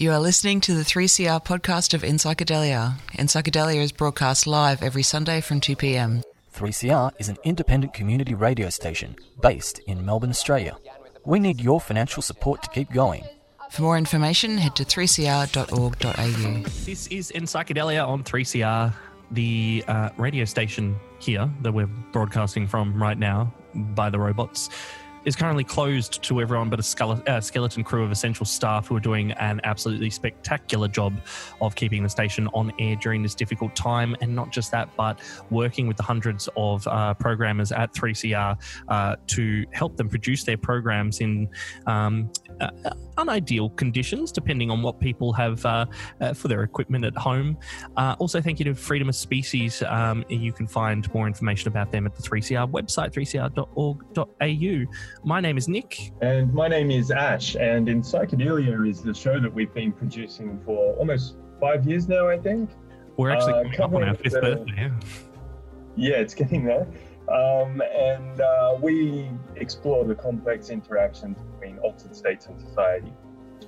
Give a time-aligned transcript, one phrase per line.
[0.00, 3.00] You are listening to the 3CR podcast of In Psychedelia.
[3.14, 6.22] In Psychedelia is broadcast live every Sunday from 2 p.m.
[6.54, 10.76] 3CR is an independent community radio station based in Melbourne, Australia.
[11.24, 13.24] We need your financial support to keep going.
[13.72, 16.62] For more information, head to 3cr.org.au.
[16.84, 18.94] This is In Psychedelia on 3CR,
[19.32, 24.70] the uh, radio station here that we're broadcasting from right now by the robots
[25.24, 29.00] is currently closed to everyone but a uh, skeleton crew of essential staff who are
[29.00, 31.20] doing an absolutely spectacular job
[31.60, 34.16] of keeping the station on air during this difficult time.
[34.20, 35.20] And not just that, but
[35.50, 38.56] working with the hundreds of uh, programmers at 3CR
[38.88, 41.48] uh, to help them produce their programs in
[41.86, 42.30] um,
[42.60, 42.70] uh,
[43.18, 45.86] unideal conditions, depending on what people have uh,
[46.20, 47.56] uh, for their equipment at home.
[47.96, 49.82] also, thank you to Freedom of Species.
[49.82, 54.92] Um, you can find more information about them at the 3CR website, 3cr.org.au.
[55.24, 56.12] My name is Nick.
[56.20, 57.54] And my name is Ash.
[57.56, 62.28] And In Psychedelia is the show that we've been producing for almost five years now,
[62.28, 62.70] I think.
[63.16, 64.72] We're actually uh, coming up on our fifth the, birthday.
[64.76, 64.90] Yeah.
[65.96, 66.86] yeah, it's getting there.
[67.28, 73.12] Um, and uh, we explore the complex interactions between altered states and society.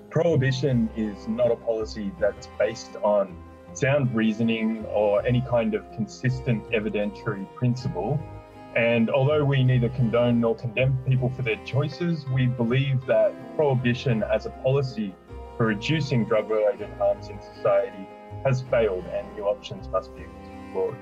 [0.08, 3.36] Prohibition is not a policy that's based on
[3.74, 8.18] sound reasoning or any kind of consistent evidentiary principle.
[8.76, 14.22] And although we neither condone nor condemn people for their choices, we believe that prohibition
[14.22, 15.14] as a policy
[15.56, 18.08] for reducing drug related harms in society
[18.44, 20.96] has failed and new options must be explored.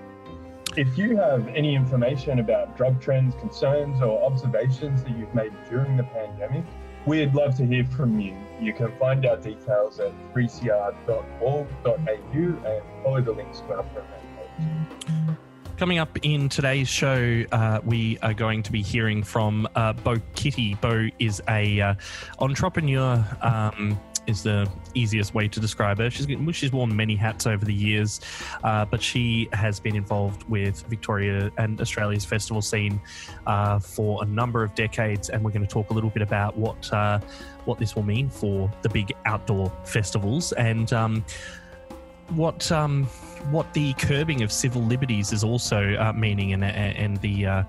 [0.77, 5.97] If you have any information about drug trends, concerns, or observations that you've made during
[5.97, 6.65] the pandemic,
[7.07, 8.37] we'd love to hear from you.
[8.61, 15.37] You can find our details at 3cr.org.au and follow the links to our program page.
[15.79, 20.17] Coming up in today's show, uh, we are going to be hearing from uh, Bo
[20.35, 20.75] Kitty.
[20.75, 21.95] Bo is a uh,
[22.41, 23.25] entrepreneur.
[23.43, 26.11] Um, is the easiest way to describe her.
[26.11, 28.21] She's she's worn many hats over the years,
[28.65, 33.01] uh, but she has been involved with Victoria and Australia's festival scene
[33.47, 36.59] uh, for a number of decades, and we're going to talk a little bit about
[36.59, 37.21] what uh,
[37.67, 40.93] what this will mean for the big outdoor festivals and.
[40.93, 41.25] Um,
[42.31, 43.09] what um,
[43.51, 47.65] what the curbing of civil liberties is also uh, meaning, and and the,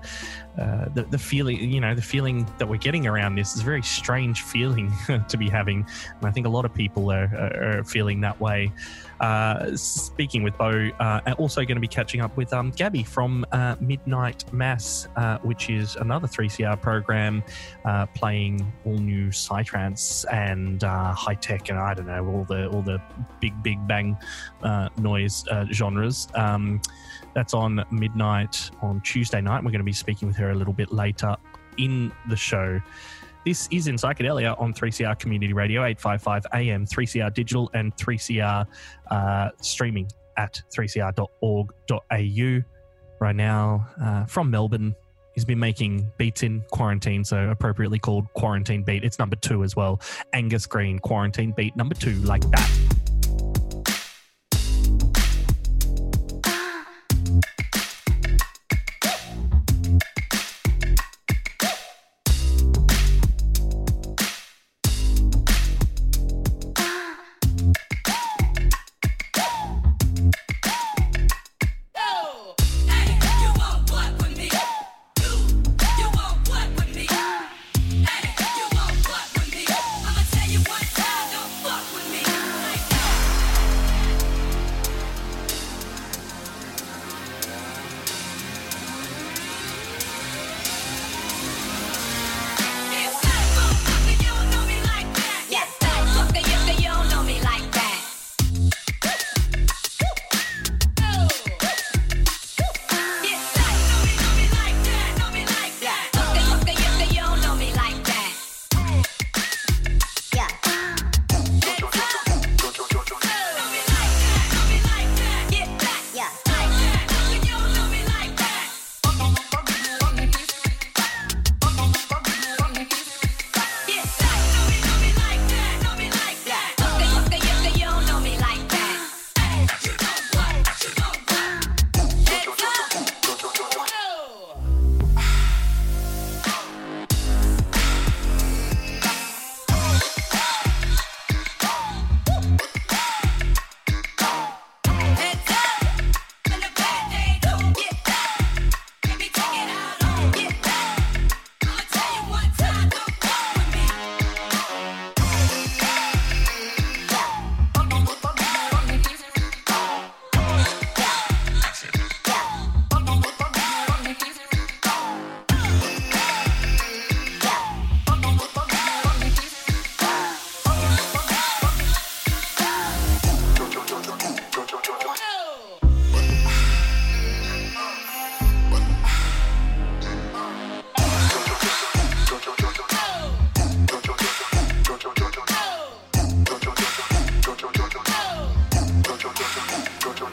[0.58, 3.64] uh, the the feeling, you know, the feeling that we're getting around this is a
[3.64, 4.92] very strange feeling
[5.28, 8.72] to be having, and I think a lot of people are, are feeling that way.
[9.20, 13.44] Uh, speaking with Bo, uh, also going to be catching up with um, Gabby from
[13.52, 17.44] uh, Midnight Mass, uh, which is another 3CR program
[17.84, 22.82] uh, playing all new psytrance and high tech, and I don't know all the all
[22.82, 23.00] the
[23.40, 24.16] big big bang
[24.98, 26.26] noise genres.
[26.34, 26.80] Um,
[27.34, 29.64] that's on midnight on Tuesday night.
[29.64, 31.36] We're going to be speaking with her a little bit later
[31.78, 32.80] in the show.
[33.44, 38.66] This is in Psychedelia on 3CR Community Radio, 855 AM, 3CR Digital, and 3CR
[39.10, 42.62] uh, streaming at 3cr.org.au.
[43.20, 44.94] Right now, uh, from Melbourne,
[45.34, 49.04] he's been making beats in quarantine, so appropriately called Quarantine Beat.
[49.04, 50.00] It's number two as well.
[50.32, 53.19] Angus Green, Quarantine Beat number two, like that.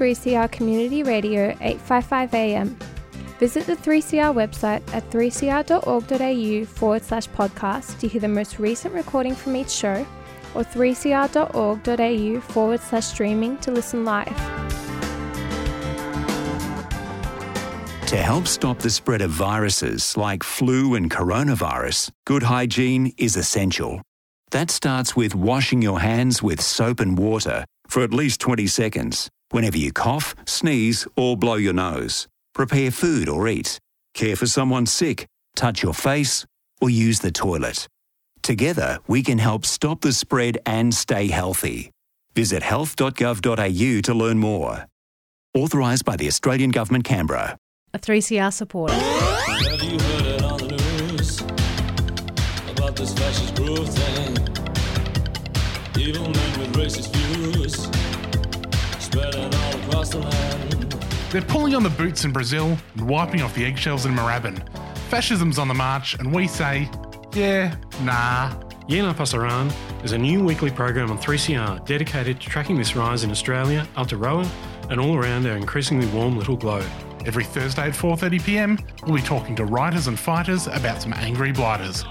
[0.00, 2.78] 3CR Community Radio 855 AM.
[3.38, 9.34] Visit the 3CR website at 3cr.org.au forward slash podcast to hear the most recent recording
[9.34, 10.06] from each show
[10.54, 14.34] or 3cr.org.au forward slash streaming to listen live.
[18.06, 24.00] To help stop the spread of viruses like flu and coronavirus, good hygiene is essential.
[24.50, 29.30] That starts with washing your hands with soap and water for at least 20 seconds
[29.50, 32.28] whenever you cough, sneeze, or blow your nose.
[32.54, 33.78] Prepare food or eat.
[34.14, 35.26] Care for someone sick,
[35.56, 36.44] touch your face,
[36.80, 37.86] or use the toilet.
[38.42, 41.90] Together, we can help stop the spread and stay healthy.
[42.34, 44.86] Visit health.gov.au to learn more.
[45.54, 47.56] Authorised by the Australian Government, Canberra.
[47.92, 48.94] A 3CR supporter.
[61.30, 64.58] They're pulling on the boots in Brazil and wiping off the eggshells in Moorabbin.
[65.08, 66.88] Fascism's on the march, and we say,
[67.32, 68.52] yeah, nah.
[68.88, 69.72] Yeah Nah Pasaran
[70.04, 74.48] is a new weekly program on 3CR dedicated to tracking this rise in Australia, Aotearoa,
[74.90, 76.88] and all around our increasingly warm little globe.
[77.24, 82.04] Every Thursday at 4.30pm, we'll be talking to writers and fighters about some angry blighters.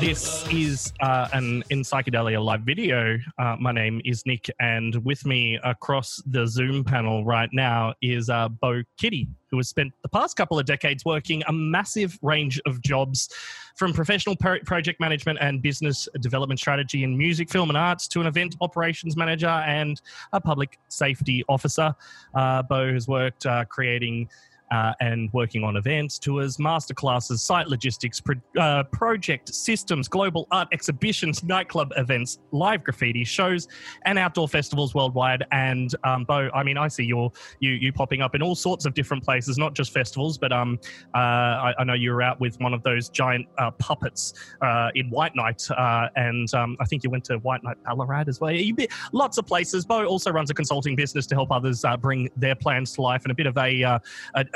[0.00, 3.16] This is uh, an In Psychedelia live video.
[3.38, 8.28] Uh, my name is Nick, and with me across the Zoom panel right now is
[8.28, 12.60] uh, Bo Kitty, who has spent the past couple of decades working a massive range
[12.66, 13.30] of jobs
[13.76, 18.20] from professional pro- project management and business development strategy in music, film, and arts to
[18.20, 20.02] an event operations manager and
[20.34, 21.94] a public safety officer.
[22.34, 24.28] Uh, Bo has worked uh, creating
[24.70, 30.68] uh, and working on events, tours, masterclasses, site logistics, pro- uh, project systems, global art
[30.72, 33.68] exhibitions, nightclub events, live graffiti shows,
[34.04, 35.44] and outdoor festivals worldwide.
[35.52, 37.30] And um, Bo, I mean, I see you
[37.60, 40.78] you popping up in all sorts of different places, not just festivals, but um,
[41.14, 44.90] uh, I, I know you were out with one of those giant uh, puppets uh,
[44.94, 48.40] in White Night, uh, and um, I think you went to White Night Ballarat as
[48.40, 48.52] well.
[48.52, 49.84] You be, lots of places.
[49.84, 53.30] Bo also runs a consulting business to help others bring their plans to life, and
[53.30, 54.00] a bit of a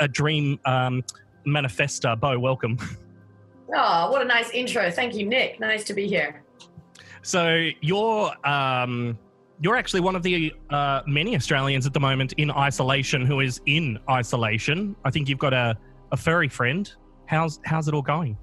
[0.01, 1.03] a dream um,
[1.45, 2.19] manifesta.
[2.19, 2.77] Bo, welcome.
[3.73, 4.91] Oh, what a nice intro.
[4.91, 5.57] Thank you, Nick.
[5.61, 6.43] Nice to be here.
[7.21, 9.17] So you're um,
[9.61, 13.61] you're actually one of the uh, many Australians at the moment in isolation who is
[13.67, 14.93] in isolation.
[15.05, 15.77] I think you've got a,
[16.11, 16.91] a furry friend.
[17.27, 18.37] How's how's it all going?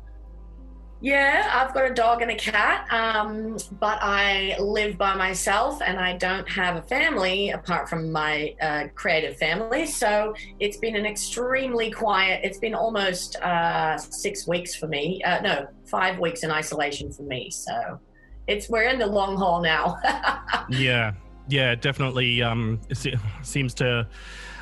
[1.01, 5.97] Yeah, I've got a dog and a cat, um, but I live by myself and
[5.97, 9.87] I don't have a family apart from my uh, creative family.
[9.87, 15.23] So it's been an extremely quiet, it's been almost uh, six weeks for me.
[15.23, 17.49] Uh, no, five weeks in isolation for me.
[17.51, 18.01] So
[18.49, 19.99] it's we're in the long haul now.
[20.69, 21.13] yeah,
[21.49, 22.43] yeah, definitely.
[22.43, 24.09] Um, it seems to.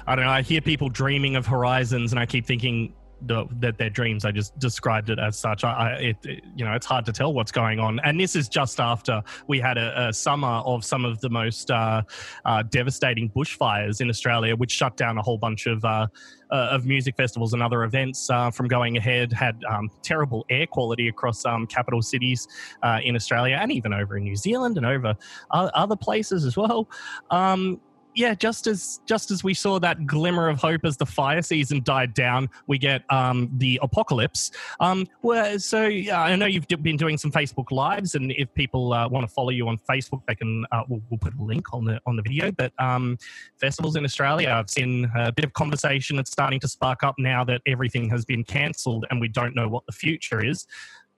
[0.08, 0.30] I don't know.
[0.30, 2.92] I hear people dreaming of horizons, and I keep thinking
[3.26, 4.24] the, that their dreams.
[4.24, 5.64] I just described it as such.
[5.64, 8.00] I, I it, it- you know, it's hard to tell what's going on.
[8.04, 11.70] And this is just after we had a, a summer of some of the most
[11.70, 12.02] uh,
[12.44, 15.84] uh, devastating bushfires in Australia, which shut down a whole bunch of.
[15.84, 16.06] Uh,
[16.52, 20.64] uh, of music festivals and other events uh, from going ahead had um, terrible air
[20.64, 22.46] quality across um, capital cities
[22.84, 25.12] uh, in Australia and even over in New Zealand and over
[25.50, 26.88] o- other places as well.
[27.32, 27.80] Um,
[28.16, 31.82] yeah, just as just as we saw that glimmer of hope as the fire season
[31.82, 34.50] died down, we get um, the apocalypse.
[34.80, 39.06] Um, where, so I know you've been doing some Facebook lives, and if people uh,
[39.06, 40.64] want to follow you on Facebook, they can.
[40.72, 42.50] Uh, we'll, we'll put a link on the on the video.
[42.50, 43.18] But um,
[43.60, 47.44] festivals in Australia, I've seen a bit of conversation that's starting to spark up now
[47.44, 50.66] that everything has been cancelled and we don't know what the future is.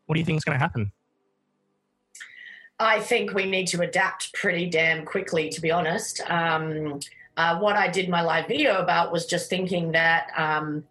[0.07, 0.91] What do you think is going to happen?
[2.81, 6.21] I think we need to adapt pretty damn quickly, to be honest.
[6.31, 7.01] Um,
[7.37, 10.85] uh, what I did my live video about was just thinking that um,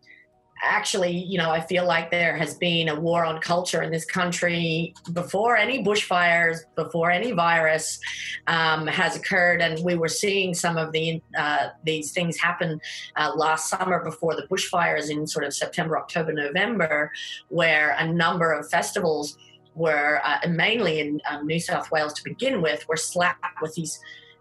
[0.61, 4.05] actually, you know, I feel like there has been a war on culture in this
[4.05, 7.99] country before any bushfires, before any virus
[8.47, 12.81] um, has occurred, and we were seeing some of the uh, these things happen
[13.15, 17.11] uh, last summer before the bushfires in sort of September, October, November,
[17.49, 19.37] where a number of festivals
[19.77, 23.99] were uh, mainly in um, New South Wales to begin with, were slapped with these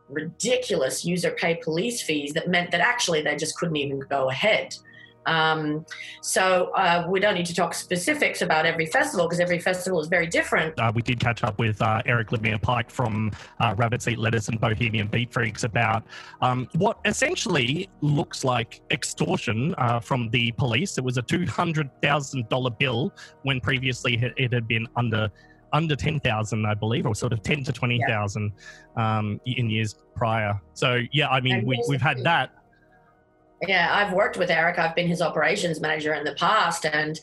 [0.09, 4.75] ridiculous user pay police fees that meant that actually they just couldn't even go ahead.
[5.27, 5.85] Um,
[6.23, 10.09] so uh, we don't need to talk specifics about every festival because every festival is
[10.09, 10.79] very different.
[10.79, 13.31] Uh, we did catch up with uh, Eric Lemire Pike from
[13.61, 16.05] uh, Rabbits Eat Lettuce and Bohemian Beat Freaks about
[16.41, 20.99] um, what essentially looks like extortion uh, from the police.
[20.99, 25.31] It was a $200,000 bill when previously it had been under
[25.73, 28.53] under 10,000, I believe, or sort of 10 to 20,000
[28.97, 30.61] um, in years prior.
[30.75, 32.53] So, yeah, I mean, And we, we've had that.
[33.63, 34.79] Yeah, I've worked with Eric.
[34.79, 37.19] I've been his operations manager in the past, and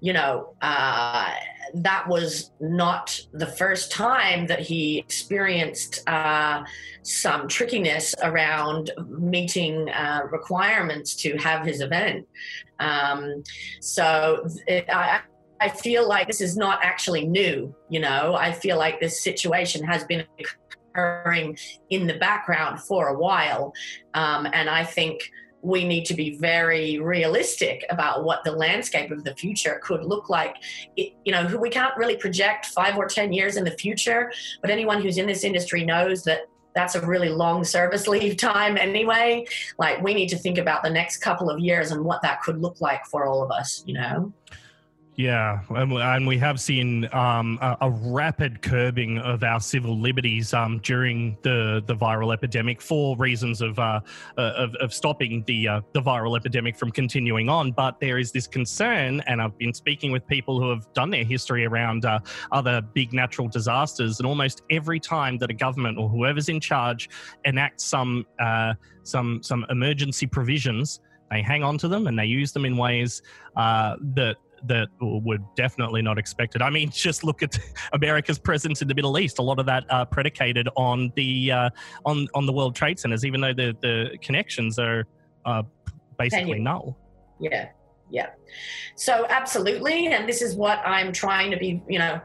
[0.00, 1.30] you know uh,
[1.74, 6.64] that was not the first time that he experienced uh,
[7.02, 12.26] some trickiness around meeting uh, requirements to have his event.
[12.80, 13.44] Um,
[13.80, 15.20] so it, I,
[15.60, 17.74] I feel like this is not actually new.
[17.88, 20.24] You know, I feel like this situation has been
[20.94, 21.56] occurring
[21.90, 23.72] in the background for a while,
[24.14, 25.30] um, and I think
[25.62, 30.28] we need to be very realistic about what the landscape of the future could look
[30.28, 30.56] like.
[30.96, 34.70] It, you know, we can't really project five or 10 years in the future, but
[34.70, 36.42] anyone who's in this industry knows that
[36.74, 39.46] that's a really long service leave time anyway.
[39.78, 42.60] Like, we need to think about the next couple of years and what that could
[42.60, 44.32] look like for all of us, you know?
[45.16, 51.38] Yeah, and we- have seen um, a, rapid curbing of our civil liberties um, during
[51.40, 54.00] the, the viral epidemic for reasons of uh,
[54.36, 57.72] uh, of, of stopping the uh, the viral epidemic from continuing on.
[57.72, 61.24] But there is this concern, and I've been speaking with people who have done their
[61.24, 62.18] history around uh,
[62.52, 67.08] other big natural disasters, and almost every time that a government or whoever's in charge
[67.46, 72.52] enacts some uh, some some emergency provisions, they hang on to them and they use
[72.52, 73.22] them in ways
[73.56, 76.62] uh, that that were definitely not expected.
[76.62, 77.58] I mean, just look at
[77.92, 79.38] America's presence in the Middle East.
[79.38, 81.70] A lot of that uh, predicated on the uh,
[82.04, 85.04] on on the World Trade Centers, even though the the connections are
[85.44, 85.62] uh,
[86.18, 86.96] basically null.
[87.40, 87.68] Yeah,
[88.10, 88.30] yeah.
[88.96, 92.20] So absolutely, and this is what I'm trying to be, you know,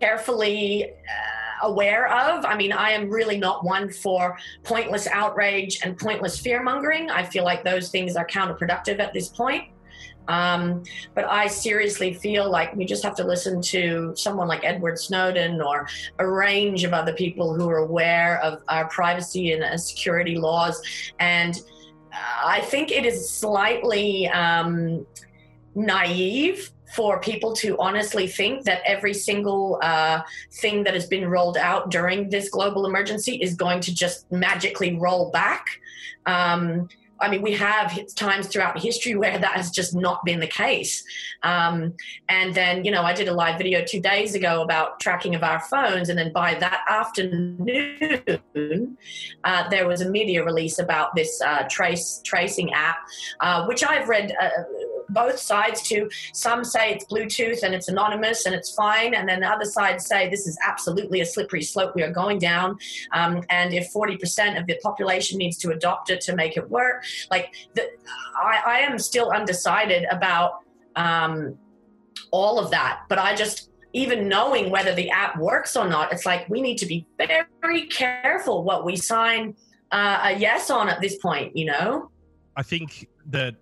[0.00, 2.44] carefully uh, aware of.
[2.44, 7.10] I mean, I am really not one for pointless outrage and pointless fear mongering.
[7.10, 9.64] I feel like those things are counterproductive at this point.
[10.28, 10.82] Um,
[11.14, 15.60] but I seriously feel like we just have to listen to someone like Edward Snowden
[15.60, 20.80] or a range of other people who are aware of our privacy and security laws.
[21.18, 21.60] And
[22.12, 25.06] uh, I think it is slightly um,
[25.74, 31.56] naive for people to honestly think that every single uh, thing that has been rolled
[31.56, 35.66] out during this global emergency is going to just magically roll back.
[36.26, 36.88] Um,
[37.20, 41.04] I mean, we have times throughout history where that has just not been the case.
[41.42, 41.94] Um,
[42.28, 45.42] and then, you know, I did a live video two days ago about tracking of
[45.42, 46.08] our phones.
[46.08, 48.26] And then by that afternoon,
[49.44, 52.98] uh, there was a media release about this uh, trace tracing app,
[53.40, 54.48] uh, which I've read uh,
[55.08, 56.08] both sides to.
[56.32, 60.00] Some say it's Bluetooth and it's anonymous and it's fine, and then the other side
[60.00, 62.78] say this is absolutely a slippery slope we are going down.
[63.12, 67.04] Um, and if 40% of the population needs to adopt it to make it work,
[67.30, 67.88] like the,
[68.36, 70.60] I, I am still undecided about
[70.96, 71.58] um,
[72.30, 73.02] all of that.
[73.08, 76.76] But I just even knowing whether the app works or not, it's like we need
[76.78, 79.56] to be very careful what we sign
[79.90, 81.56] uh, a yes on at this point.
[81.56, 82.10] You know.
[82.56, 83.54] I think that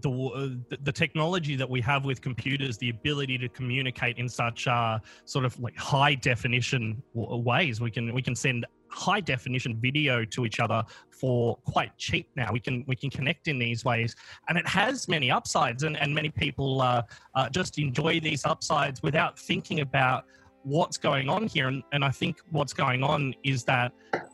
[0.00, 4.66] the uh, the technology that we have with computers, the ability to communicate in such
[4.66, 9.78] uh, sort of like high definition w- ways, we can we can send high definition
[9.80, 12.52] video to each other for quite cheap now.
[12.52, 14.14] We can we can connect in these ways,
[14.48, 17.02] and it has many upsides, and and many people uh,
[17.34, 20.24] uh, just enjoy these upsides without thinking about
[20.62, 21.68] what's going on here.
[21.68, 23.92] And, and I think what's going on is that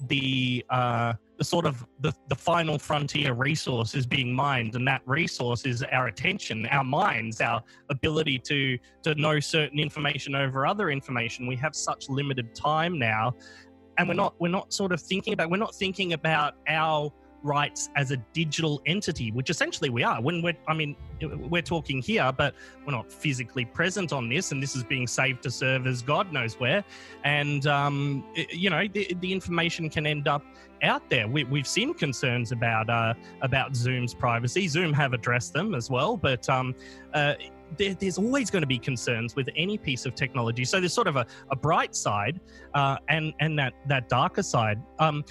[0.08, 5.02] the uh, the sort of the, the final frontier resource is being mined and that
[5.06, 10.90] resource is our attention our minds our ability to to know certain information over other
[10.90, 11.46] information.
[11.46, 13.34] We have such limited time now
[13.98, 17.12] and we're not we're not sort of thinking about we're not thinking about our
[17.42, 20.20] rights as a digital entity which essentially we are.
[20.22, 22.54] When we're i mean we're talking here but
[22.86, 26.58] we're not physically present on this and this is being saved to servers god knows
[26.58, 26.84] where.
[27.24, 30.42] And um, it- you know the, the information can end up
[30.84, 31.26] out there.
[31.26, 34.68] We, we've seen concerns about uh, about zoom's privacy.
[34.68, 36.74] Zoom have addressed them as well but um,
[37.12, 37.34] uh,
[37.76, 40.64] there, there's always going to be concerns with any piece of technology.
[40.64, 42.40] So there's sort of a, a bright side
[42.74, 44.80] uh, and and that that darker side.
[44.98, 45.24] Um,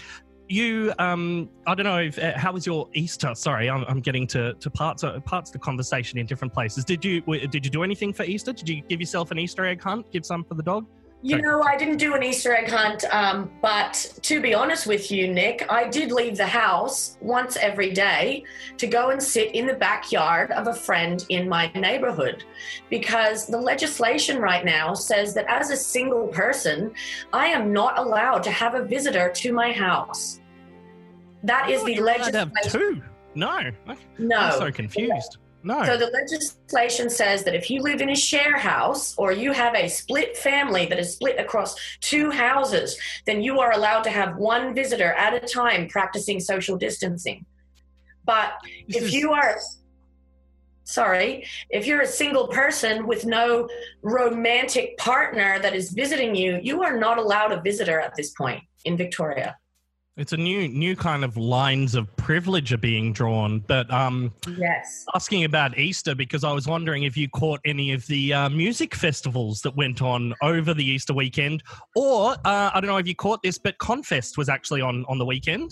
[0.50, 3.34] you um i don't know if uh, how was your easter?
[3.34, 6.84] Sorry i'm, I'm getting to, to parts of parts of the conversation in different places.
[6.84, 8.52] Did you did you do anything for easter?
[8.52, 10.12] Did you give yourself an easter egg hunt?
[10.12, 10.86] Give some for the dog
[11.26, 15.10] You know, I didn't do an Easter egg hunt, um, but to be honest with
[15.10, 18.44] you, Nick, I did leave the house once every day
[18.76, 22.44] to go and sit in the backyard of a friend in my neighborhood
[22.90, 26.92] because the legislation right now says that as a single person,
[27.32, 30.42] I am not allowed to have a visitor to my house.
[31.44, 32.52] That is the legislation.
[32.62, 33.02] have two.
[33.34, 33.72] No.
[34.18, 34.36] No.
[34.36, 35.38] I'm so confused.
[35.64, 35.84] No.
[35.86, 39.74] So the legislation says that if you live in a share house or you have
[39.76, 44.36] a split family that is split across two houses, then you are allowed to have
[44.36, 47.46] one visitor at a time practicing social distancing.
[48.26, 48.54] But
[48.88, 49.58] This if is- you are
[50.86, 53.70] sorry, if you're a single person with no
[54.02, 58.64] romantic partner that is visiting you, you are not allowed a visitor at this point
[58.84, 59.58] in Victoria.
[60.16, 63.62] It's a new new kind of lines of privilege are being drawn.
[63.62, 65.06] But um, Yes.
[65.16, 68.94] asking about Easter because I was wondering if you caught any of the uh, music
[68.94, 71.64] festivals that went on over the Easter weekend,
[71.96, 75.18] or uh, I don't know if you caught this, but Confest was actually on on
[75.18, 75.72] the weekend.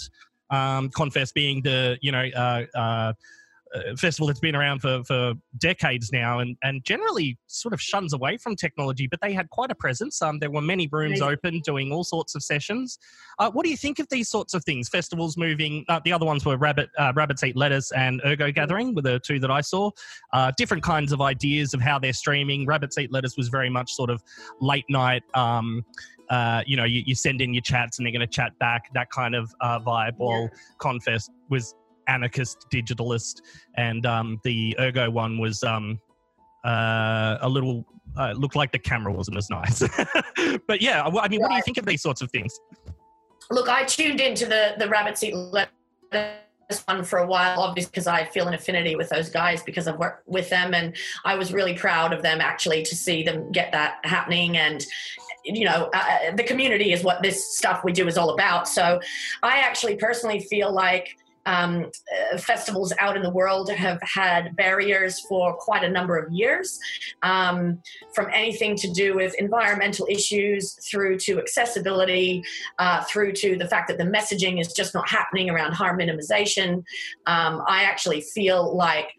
[0.49, 3.13] Um, Confest being the you know uh, uh, uh,
[3.97, 8.37] festival that's been around for, for decades now and, and generally sort of shuns away
[8.37, 10.21] from technology, but they had quite a presence.
[10.21, 12.99] Um, there were many rooms open doing all sorts of sessions.
[13.39, 14.89] Uh, what do you think of these sorts of things?
[14.89, 18.93] Festivals moving, uh, the other ones were Rabbit, uh, Rabbits Eat Lettuce and Ergo Gathering
[18.93, 19.89] were the two that I saw.
[20.33, 22.65] Uh, different kinds of ideas of how they're streaming.
[22.65, 24.21] Rabbits Eat Lettuce was very much sort of
[24.59, 25.23] late night.
[25.33, 25.85] Um,
[26.29, 28.93] uh, you know, you, you send in your chats and they're going to chat back,
[28.93, 30.13] that kind of uh, vibe.
[30.17, 31.75] While Confest was
[32.11, 33.41] anarchist, digitalist,
[33.75, 35.99] and um, the Ergo one was um,
[36.65, 37.85] uh, a little
[38.17, 39.79] uh, looked like the camera wasn't as nice.
[40.67, 42.59] but yeah, I mean, what do you think of these sorts of things?
[43.49, 45.33] Look, I tuned into the the Rabbits Eat
[46.87, 49.97] one for a while, obviously, because I feel an affinity with those guys because I've
[49.97, 50.95] worked with them, and
[51.25, 54.57] I was really proud of them actually to see them get that happening.
[54.57, 54.85] And
[55.43, 58.67] you know, uh, the community is what this stuff we do is all about.
[58.67, 58.99] So,
[59.41, 61.89] I actually personally feel like um,
[62.33, 66.79] uh, festivals out in the world have had barriers for quite a number of years,
[67.23, 67.81] um,
[68.13, 72.43] from anything to do with environmental issues through to accessibility,
[72.79, 76.83] uh, through to the fact that the messaging is just not happening around harm minimization.
[77.25, 79.13] Um, I actually feel like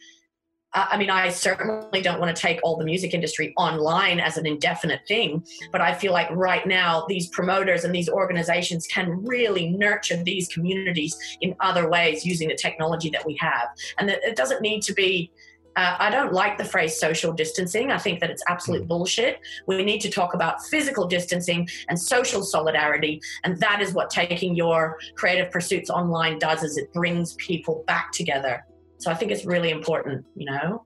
[0.75, 4.47] I mean, I certainly don't want to take all the music industry online as an
[4.47, 9.69] indefinite thing, but I feel like right now these promoters and these organizations can really
[9.69, 13.69] nurture these communities in other ways using the technology that we have.
[13.99, 15.31] And that it doesn't need to be.
[15.75, 17.93] Uh, I don't like the phrase social distancing.
[17.93, 19.41] I think that it's absolute bullshit.
[19.67, 24.55] We need to talk about physical distancing and social solidarity, and that is what taking
[24.55, 26.63] your creative pursuits online does.
[26.63, 28.67] Is it brings people back together.
[29.03, 30.85] So I think it's really important, you know.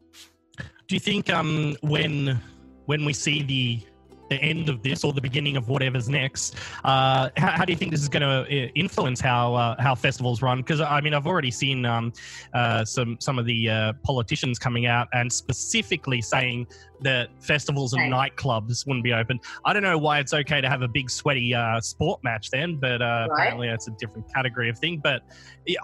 [0.89, 2.41] Do you think um, when
[2.87, 3.83] when we see the
[4.29, 7.77] the end of this or the beginning of whatever's next, uh, how, how do you
[7.77, 10.59] think this is going to influence how uh, how festivals run?
[10.59, 12.13] Because I mean, I've already seen um,
[12.55, 16.67] uh, some some of the uh, politicians coming out and specifically saying
[17.03, 19.39] that festivals and nightclubs wouldn't be open.
[19.65, 22.77] I don't know why it's okay to have a big sweaty uh, sport match then,
[22.77, 25.01] but uh, apparently it's a different category of thing.
[25.03, 25.23] But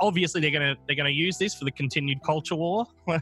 [0.01, 2.87] obviously they're gonna they're gonna use this for the continued culture war.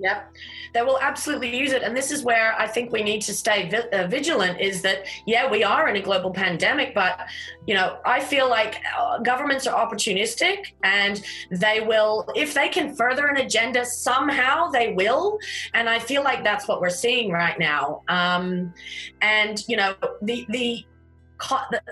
[0.00, 0.32] Yep,
[0.74, 3.68] they will absolutely use it, and this is where I think we need to stay
[3.92, 4.60] uh, vigilant.
[4.60, 7.28] Is that yeah, we are in a global pandemic, but
[7.66, 12.94] you know, I feel like uh, governments are opportunistic, and they will, if they can
[12.94, 15.38] further an agenda somehow, they will,
[15.74, 18.02] and I feel like that's what we're seeing right now.
[18.06, 18.72] Um,
[19.20, 20.84] and you know, the, the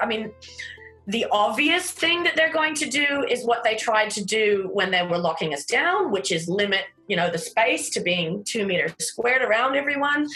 [0.00, 0.32] I mean
[1.06, 4.90] the obvious thing that they're going to do is what they tried to do when
[4.90, 8.66] they were locking us down, which is limit, you know, the space to being two
[8.66, 10.26] meters squared around everyone.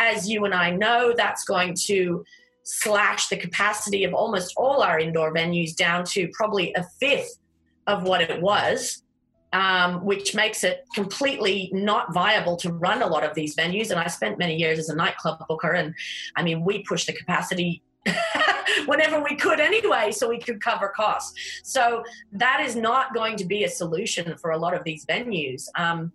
[0.00, 2.24] As you and I know, that's going to
[2.64, 7.38] slash the capacity of almost all our indoor venues down to probably a fifth
[7.86, 9.02] of what it was.
[9.50, 13.90] Um, which makes it completely not viable to run a lot of these venues.
[13.90, 15.94] And I spent many years as a nightclub booker, and
[16.36, 17.82] I mean, we pushed the capacity
[18.86, 21.60] whenever we could anyway, so we could cover costs.
[21.62, 25.68] So that is not going to be a solution for a lot of these venues.
[25.76, 26.12] Um,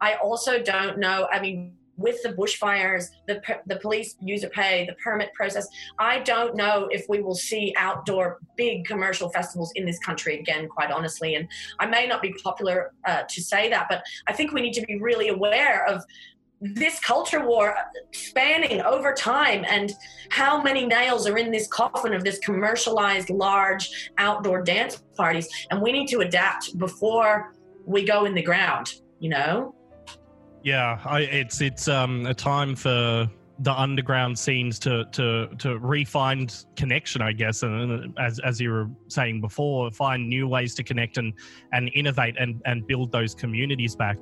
[0.00, 1.28] I also don't know.
[1.30, 5.66] I mean, with the bushfires, the the police user pay, the permit process,
[5.98, 10.68] I don't know if we will see outdoor big commercial festivals in this country again.
[10.68, 11.48] Quite honestly, and
[11.80, 14.82] I may not be popular uh, to say that, but I think we need to
[14.82, 16.04] be really aware of
[16.60, 17.74] this culture war
[18.12, 19.92] spanning over time and
[20.30, 25.48] how many nails are in this coffin of this commercialized large outdoor dance parties.
[25.70, 27.54] And we need to adapt before
[27.86, 29.74] we go in the ground you know?
[30.62, 36.66] Yeah, I, it's it's um, a time for the underground scenes to to to refind
[36.76, 40.82] connection, I guess, and, and as as you were saying before, find new ways to
[40.82, 41.32] connect and
[41.72, 44.18] and innovate and and build those communities back.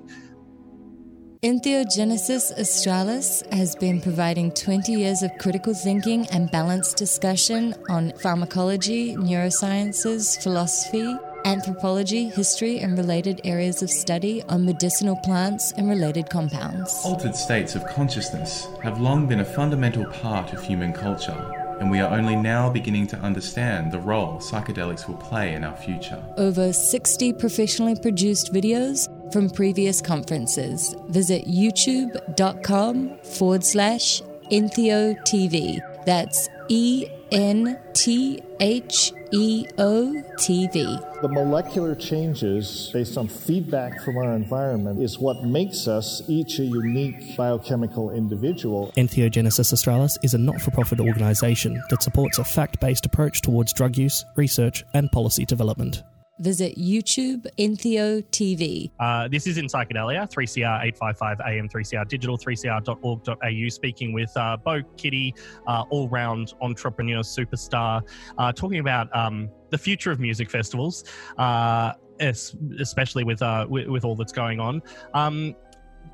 [1.46, 9.14] Entheogenesis Australis has been providing 20 years of critical thinking and balanced discussion on pharmacology,
[9.14, 17.00] neurosciences, philosophy, anthropology, history, and related areas of study on medicinal plants and related compounds.
[17.04, 22.00] Altered states of consciousness have long been a fundamental part of human culture, and we
[22.00, 26.20] are only now beginning to understand the role psychedelics will play in our future.
[26.38, 30.94] Over 60 professionally produced videos from previous conferences.
[31.08, 35.80] Visit youtube.com forward slash Entheo TV.
[36.04, 40.98] That's E N T H E O T V.
[41.22, 46.64] The molecular changes based on feedback from our environment is what makes us each a
[46.64, 48.92] unique biochemical individual.
[48.96, 53.72] Entheogenesis Australis is a not for profit organisation that supports a fact based approach towards
[53.72, 56.02] drug use, research, and policy development.
[56.38, 58.90] Visit YouTube Entheo TV.
[59.00, 64.82] Uh, this is in Psychedelia, 3CR 855 AM, 3CR digital, 3cr.org.au, speaking with uh, Bo
[64.98, 65.34] Kitty,
[65.66, 68.02] uh, all round entrepreneur superstar,
[68.36, 71.04] uh, talking about um, the future of music festivals,
[71.38, 74.82] uh, especially with, uh, with, with all that's going on.
[75.14, 75.56] Um,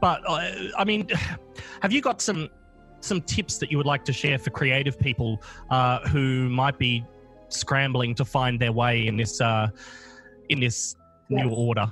[0.00, 1.08] but I mean,
[1.82, 2.48] have you got some
[3.00, 5.42] some tips that you would like to share for creative people
[6.12, 7.04] who might be
[7.48, 9.68] scrambling to find their way in this uh,
[10.52, 10.96] in this
[11.28, 11.90] new order?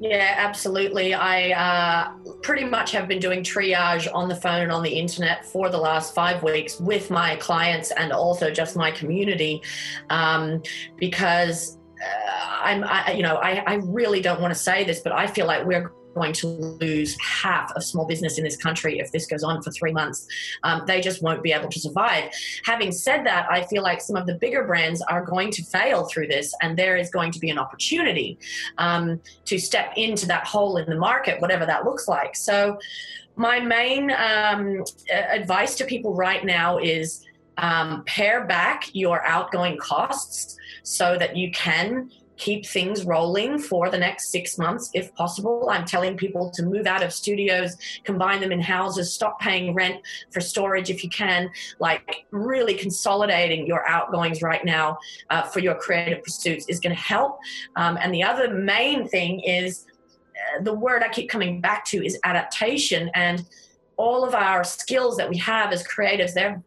[0.00, 1.12] Yeah, absolutely.
[1.12, 5.44] I uh, pretty much have been doing triage on the phone and on the internet
[5.44, 9.60] for the last five weeks with my clients and also just my community
[10.08, 10.62] um,
[10.96, 15.12] because uh, I'm, I, you know, I, I really don't want to say this, but
[15.12, 19.12] I feel like we're going to lose half of small business in this country if
[19.12, 20.26] this goes on for three months.
[20.62, 22.30] Um, they just won't be able to survive.
[22.64, 26.06] Having said that, I feel like some of the bigger brands are going to fail
[26.06, 28.38] through this, and there is going to be an opportunity
[28.78, 32.36] um, to step into that hole in the market, whatever that looks like.
[32.36, 32.78] So,
[33.36, 37.24] my main um, advice to people right now is
[37.56, 43.98] um, pare back your outgoing costs so that you can keep things rolling for the
[43.98, 45.68] next six months if possible.
[45.70, 50.00] I'm telling people to move out of studios, combine them in houses, stop paying rent
[50.30, 54.98] for storage if you can, like really consolidating your outgoings right now
[55.28, 57.38] uh, for your creative pursuits is going to help.
[57.76, 59.86] Um, and the other main thing is
[60.34, 63.44] uh, the word I keep coming back to is adaptation and
[63.98, 66.62] all of our skills that we have as creatives they're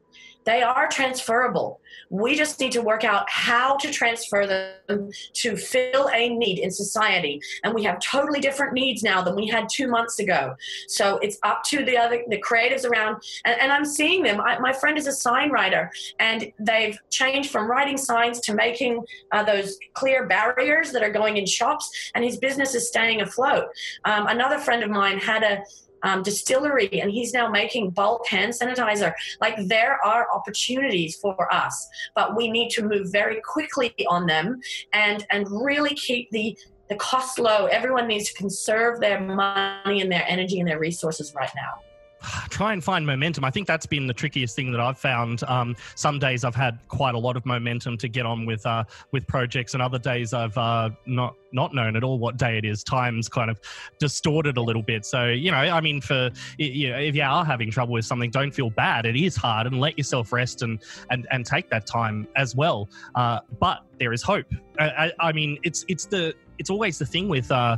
[0.45, 1.79] they are transferable.
[2.13, 6.69] We just need to work out how to transfer them to fill a need in
[6.69, 7.41] society.
[7.63, 10.55] And we have totally different needs now than we had two months ago.
[10.87, 13.23] So it's up to the other the creatives around.
[13.45, 14.39] And, and I'm seeing them.
[14.39, 19.03] I, my friend is a sign writer, and they've changed from writing signs to making
[19.31, 23.65] uh, those clear barriers that are going in shops, and his business is staying afloat.
[24.05, 25.63] Um, another friend of mine had a
[26.03, 29.13] um, distillery and he's now making bulk hand sanitizer.
[29.41, 34.61] Like there are opportunities for us, but we need to move very quickly on them
[34.93, 36.57] and and really keep the
[36.89, 37.65] the cost low.
[37.67, 41.81] Everyone needs to conserve their money and their energy and their resources right now
[42.49, 43.43] try and find momentum.
[43.43, 45.43] I think that's been the trickiest thing that I've found.
[45.43, 48.83] Um, some days I've had quite a lot of momentum to get on with uh,
[49.11, 52.65] with projects, and other days I've uh, not not known at all what day it
[52.65, 52.83] is.
[52.83, 53.59] Time's kind of
[53.99, 55.05] distorted a little bit.
[55.05, 58.31] So you know, I mean, for you know, if you are having trouble with something,
[58.31, 59.05] don't feel bad.
[59.05, 62.89] It is hard, and let yourself rest and and and take that time as well.
[63.15, 64.47] Uh, but there is hope.
[64.79, 67.77] I, I, I, mean, it's it's the it's always the thing with uh,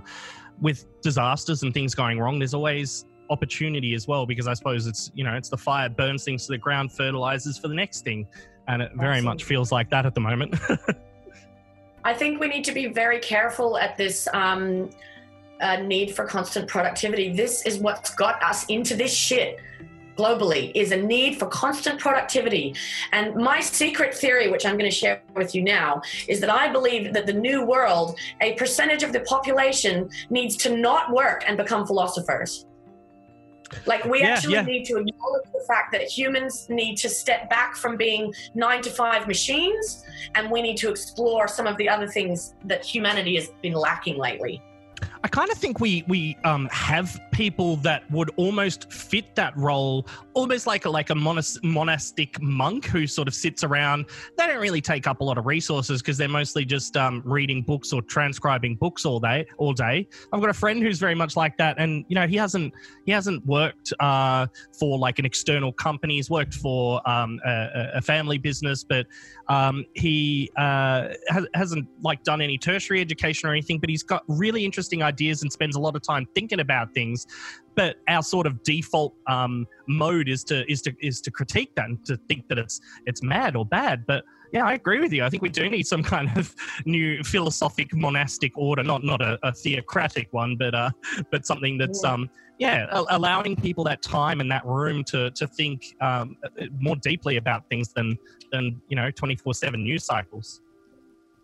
[0.61, 2.39] with disasters and things going wrong.
[2.39, 6.23] There's always opportunity as well because I suppose it's you know it's the fire burns
[6.23, 8.27] things to the ground, fertilizes for the next thing,
[8.67, 10.55] and it very much feels like that at the moment.
[12.03, 14.91] I think we need to be very careful at this um,
[15.59, 17.33] uh, need for constant productivity.
[17.33, 19.59] This is what's got us into this shit
[20.17, 22.75] globally is a need for constant productivity.
[23.11, 26.71] And my secret theory, which I'm going to share with you now, is that I
[26.71, 31.57] believe that the new world, a percentage of the population needs to not work and
[31.57, 32.65] become philosophers.
[33.85, 34.61] Like we yeah, actually yeah.
[34.63, 38.89] need to acknowledge the fact that humans need to step back from being nine to
[38.89, 40.03] five machines,
[40.35, 44.17] and we need to explore some of the other things that humanity has been lacking
[44.17, 44.61] lately.
[45.23, 50.07] I kind of think we we um, have people that would almost fit that role,
[50.33, 54.05] almost like a like a monas- monastic monk who sort of sits around.
[54.37, 57.63] They don't really take up a lot of resources because they're mostly just um, reading
[57.63, 59.45] books or transcribing books all day.
[59.57, 60.07] All day.
[60.31, 62.73] I've got a friend who's very much like that, and you know he hasn't
[63.05, 64.47] he hasn't worked uh,
[64.77, 66.15] for like an external company.
[66.15, 69.07] He's worked for um, a, a, family business, but
[69.47, 73.79] um, he uh, has, hasn't like done any tertiary education or anything.
[73.79, 76.93] But he's got really interesting ideas ideas and spends a lot of time thinking about
[76.93, 77.25] things
[77.75, 81.85] but our sort of default um, mode is to is to is to critique that
[81.85, 84.05] and to think that it's it's mad or bad.
[84.07, 84.23] But
[84.53, 85.23] yeah i agree with you.
[85.23, 89.37] I think we do need some kind of new philosophic monastic order not not a,
[89.43, 90.91] a theocratic one but uh
[91.31, 95.95] but something that's um yeah allowing people that time and that room to to think
[96.01, 96.37] um,
[96.79, 98.17] more deeply about things than
[98.51, 100.61] than you know 24 7 news cycles.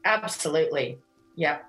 [0.06, 0.98] Absolutely.
[1.36, 1.60] Yeah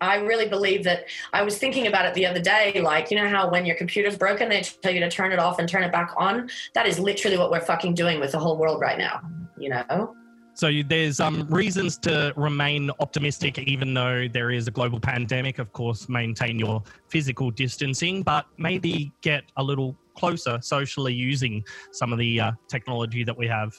[0.00, 2.80] I really believe that I was thinking about it the other day.
[2.80, 5.58] Like, you know how when your computer's broken, they tell you to turn it off
[5.58, 6.48] and turn it back on?
[6.74, 9.22] That is literally what we're fucking doing with the whole world right now,
[9.58, 10.14] you know?
[10.54, 15.60] So there's um, reasons to remain optimistic, even though there is a global pandemic.
[15.60, 22.12] Of course, maintain your physical distancing, but maybe get a little closer socially using some
[22.12, 23.72] of the uh, technology that we have.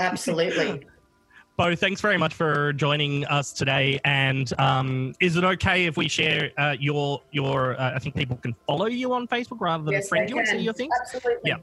[0.00, 0.84] Absolutely.
[1.60, 4.00] Bo, thanks very much for joining us today.
[4.06, 7.78] And um, is it okay if we share uh, your your?
[7.78, 10.48] Uh, I think people can follow you on Facebook rather than yes, friend you and
[10.48, 10.90] see your things.
[11.02, 11.50] Absolutely.
[11.50, 11.58] Yeah.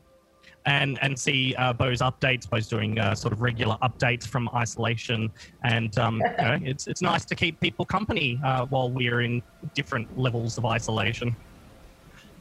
[0.67, 2.47] And, and see uh, Bo's updates.
[2.47, 5.31] Bo's doing uh, sort of regular updates from isolation,
[5.63, 9.41] and um, you know, it's it's nice to keep people company uh, while we're in
[9.73, 11.35] different levels of isolation.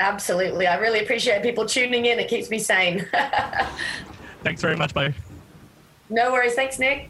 [0.00, 2.18] Absolutely, I really appreciate people tuning in.
[2.18, 3.08] It keeps me sane.
[4.42, 5.08] Thanks very much, Bo.
[6.10, 6.52] No worries.
[6.52, 7.08] Thanks, Nick.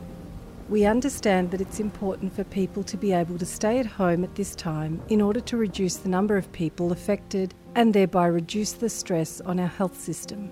[0.70, 4.36] We understand that it's important for people to be able to stay at home at
[4.36, 8.88] this time in order to reduce the number of people affected and thereby reduce the
[8.88, 10.50] stress on our health system.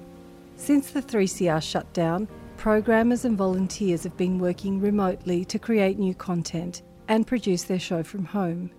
[0.60, 6.82] Since the 3CR shutdown, programmers and volunteers have been working remotely to create new content
[7.08, 8.70] and produce their show from home.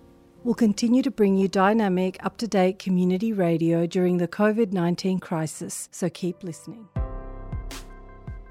[0.44, 5.18] We'll continue to bring you dynamic, up to date community radio during the COVID 19
[5.18, 6.86] crisis, so keep listening.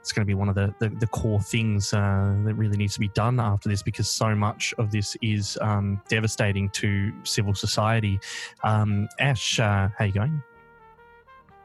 [0.00, 2.94] it's going to be one of the, the, the core things uh, that really needs
[2.94, 7.54] to be done after this, because so much of this is um, devastating to civil
[7.54, 8.20] society.
[8.62, 10.42] Um, Ash, uh, how you going?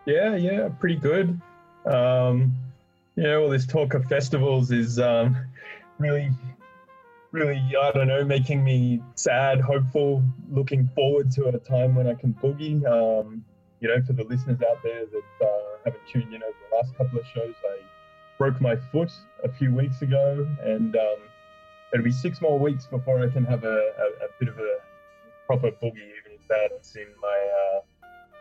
[0.05, 1.39] Yeah, yeah, pretty good.
[1.85, 2.53] Um,
[3.23, 5.35] know, all this talk of festivals is um,
[5.97, 6.31] really,
[7.31, 12.13] really, I don't know, making me sad, hopeful, looking forward to a time when I
[12.13, 12.85] can boogie.
[12.85, 13.43] Um,
[13.79, 16.95] you know, for the listeners out there that uh, haven't tuned in over the last
[16.97, 17.79] couple of shows, I
[18.37, 19.11] broke my foot
[19.43, 21.17] a few weeks ago, and um,
[21.93, 24.77] it'll be six more weeks before I can have a, a, a bit of a
[25.45, 26.11] proper boogie
[26.49, 27.81] that's in my uh,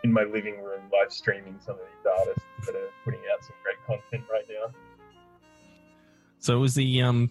[0.05, 3.57] in my living room, live streaming some of these artists that are putting out some
[3.63, 4.73] great content right now.
[6.39, 7.31] So it was the um,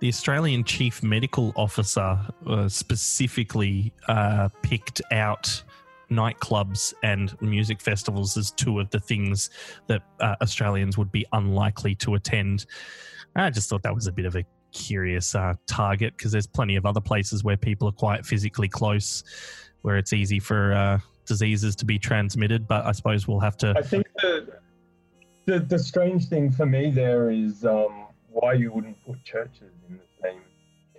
[0.00, 5.62] the Australian Chief Medical Officer uh, specifically uh, picked out
[6.10, 9.50] nightclubs and music festivals as two of the things
[9.88, 12.66] that uh, Australians would be unlikely to attend.
[13.34, 14.44] I just thought that was a bit of a
[14.76, 19.24] curious uh, target because there's plenty of other places where people are quite physically close
[19.82, 22.68] where it's easy for uh, diseases to be transmitted.
[22.68, 23.74] But I suppose we'll have to.
[23.76, 24.58] I think the
[25.46, 29.96] the, the strange thing for me there is um, why you wouldn't put churches in
[29.96, 30.40] the same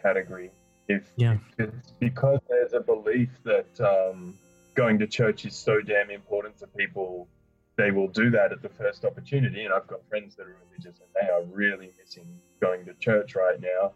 [0.02, 0.52] category.
[0.88, 1.38] If, Yeah.
[1.58, 4.36] if it's because there's a belief that um,
[4.74, 7.28] going to church is so damn important to people,
[7.76, 9.66] they will do that at the first opportunity.
[9.66, 13.36] And I've got friends that are religious and they are really missing going to church
[13.36, 13.94] right now.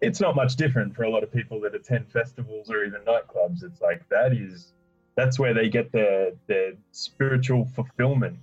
[0.00, 3.62] It's not much different for a lot of people that attend festivals or even nightclubs.
[3.62, 4.72] It's like that is
[5.16, 8.38] that's where they get their their spiritual fulfillment.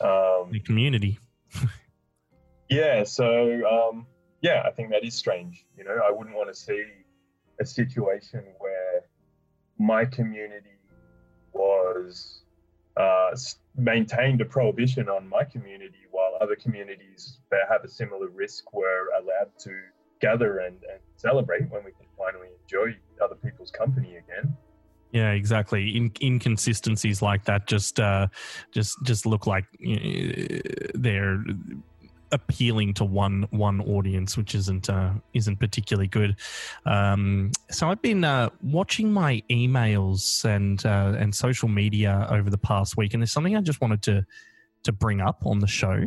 [0.00, 1.18] Um, The community.
[2.68, 4.06] yeah, so um,
[4.40, 5.64] yeah, I think that is strange.
[5.76, 6.84] You know, I wouldn't want to see
[7.60, 9.02] a situation where
[9.78, 10.78] my community
[11.52, 12.43] was
[12.96, 13.30] uh,
[13.76, 19.08] maintained a prohibition on my community while other communities that have a similar risk were
[19.18, 19.70] allowed to
[20.20, 24.56] gather and, and celebrate when we can finally enjoy other people's company again.
[25.12, 25.96] Yeah, exactly.
[25.96, 28.26] In, inconsistencies like that just uh,
[28.72, 30.58] just just look like uh,
[30.94, 31.42] they're
[32.32, 36.36] appealing to one one audience, which isn't uh, isn't particularly good.
[36.86, 42.58] Um, so I've been uh, watching my emails and uh, and social media over the
[42.58, 44.26] past week, and there's something I just wanted to
[44.84, 46.04] to bring up on the show.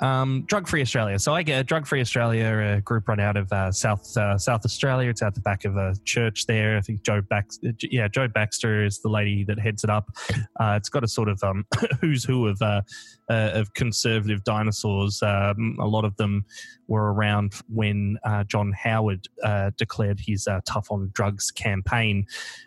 [0.00, 1.18] Um, Drug Free Australia.
[1.18, 4.64] So I get Drug Free Australia, a group run out of uh, South uh, South
[4.64, 5.08] Australia.
[5.08, 6.76] It's out the back of a church there.
[6.76, 10.10] I think Jo Baxter, yeah, Jo Baxter is the lady that heads it up.
[10.58, 11.64] Uh, it's got a sort of um,
[12.00, 12.82] who's who of uh,
[13.30, 15.22] uh, of conservative dinosaurs.
[15.22, 16.44] Um, a lot of them
[16.88, 19.28] were around when uh, John Howard
[19.76, 22.26] declared his tough on drugs campaign,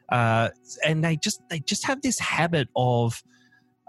[0.10, 3.22] and they just they just have this habit of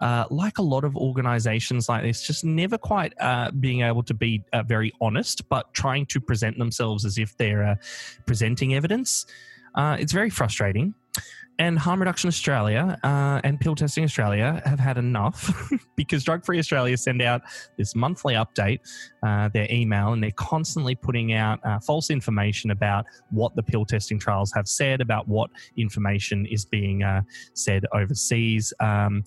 [0.01, 4.15] uh, like a lot of organizations like this, just never quite uh, being able to
[4.15, 7.75] be uh, very honest, but trying to present themselves as if they're uh,
[8.27, 9.27] presenting evidence.
[9.75, 10.95] Uh, it's very frustrating.
[11.61, 16.61] And Harm Reduction Australia uh, and Pill Testing Australia have had enough because Drug Free
[16.61, 17.43] Australia send out
[17.77, 18.79] this monthly update,
[19.23, 24.53] their email, and they're constantly putting out false information about what the pill testing trials
[24.55, 27.03] have said, about what information is being
[27.55, 28.73] said overseas.
[28.79, 29.25] Um,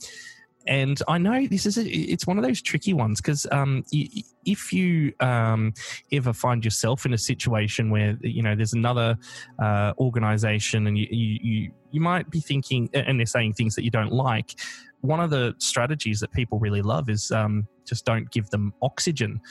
[0.67, 4.71] and I know this is a, it's one of those tricky ones because um, if
[4.71, 5.74] you um,
[6.12, 9.17] ever find yourself in a situation where you know there's another
[9.60, 13.91] uh, organization and you, you you might be thinking and they're saying things that you
[13.91, 14.60] don't like.
[15.02, 19.41] One of the strategies that people really love is um, just don't give them oxygen,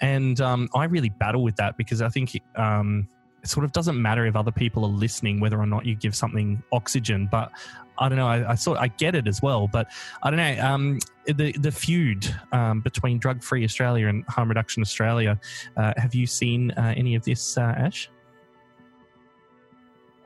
[0.00, 2.32] and um, I really battle with that because I think.
[3.44, 6.16] It sort of doesn't matter if other people are listening whether or not you give
[6.16, 7.52] something oxygen but
[7.98, 9.86] i don't know i, I sort i get it as well but
[10.22, 14.80] i don't know um, the the feud um, between drug free australia and harm reduction
[14.82, 15.38] australia
[15.76, 18.08] uh, have you seen uh, any of this uh, ash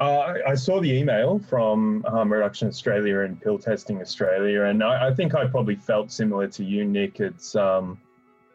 [0.01, 4.81] Uh, I- I saw the email from Harm Reduction Australia and Pill Testing Australia, and
[4.81, 7.19] I, I think I probably felt similar to you, Nick.
[7.19, 7.99] It's um,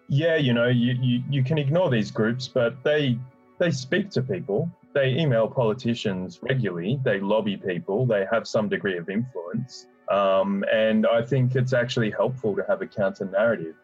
[0.07, 3.19] yeah, you know, you, you you can ignore these groups, but they
[3.59, 4.69] they speak to people.
[4.93, 6.99] They email politicians regularly.
[7.03, 8.05] They lobby people.
[8.05, 12.81] They have some degree of influence, um, and I think it's actually helpful to have
[12.81, 13.75] a counter narrative.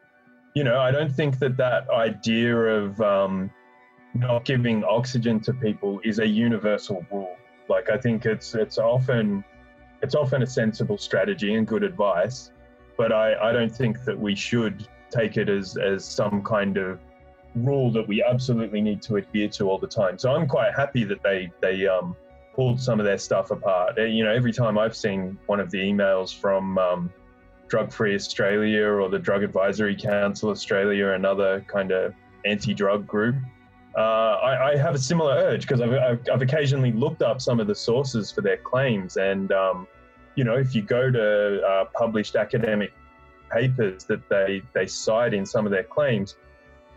[0.56, 3.52] You know, I don't think that that idea of um,
[4.14, 7.36] not giving oxygen to people is a universal rule.
[7.68, 9.44] Like I think it's it's often
[10.02, 12.52] it's often a sensible strategy and good advice,
[12.98, 17.00] but I, I don't think that we should take it as as some kind of
[17.56, 20.18] rule that we absolutely need to adhere to all the time.
[20.18, 22.16] So I'm quite happy that they they um,
[22.54, 23.98] pulled some of their stuff apart.
[23.98, 27.14] Uh, You know, every time I've seen one of the emails from um,
[27.68, 32.14] Drug Free Australia or the Drug Advisory Council Australia, another kind of
[32.46, 33.36] anti-drug group,
[33.98, 37.60] uh, I, I have a similar urge because I've, I've, I've occasionally looked up some
[37.60, 39.88] of the sources for their claims, and um,
[40.36, 42.94] you know, if you go to uh, published academic
[43.52, 46.38] papers that they they cite in some of their claims,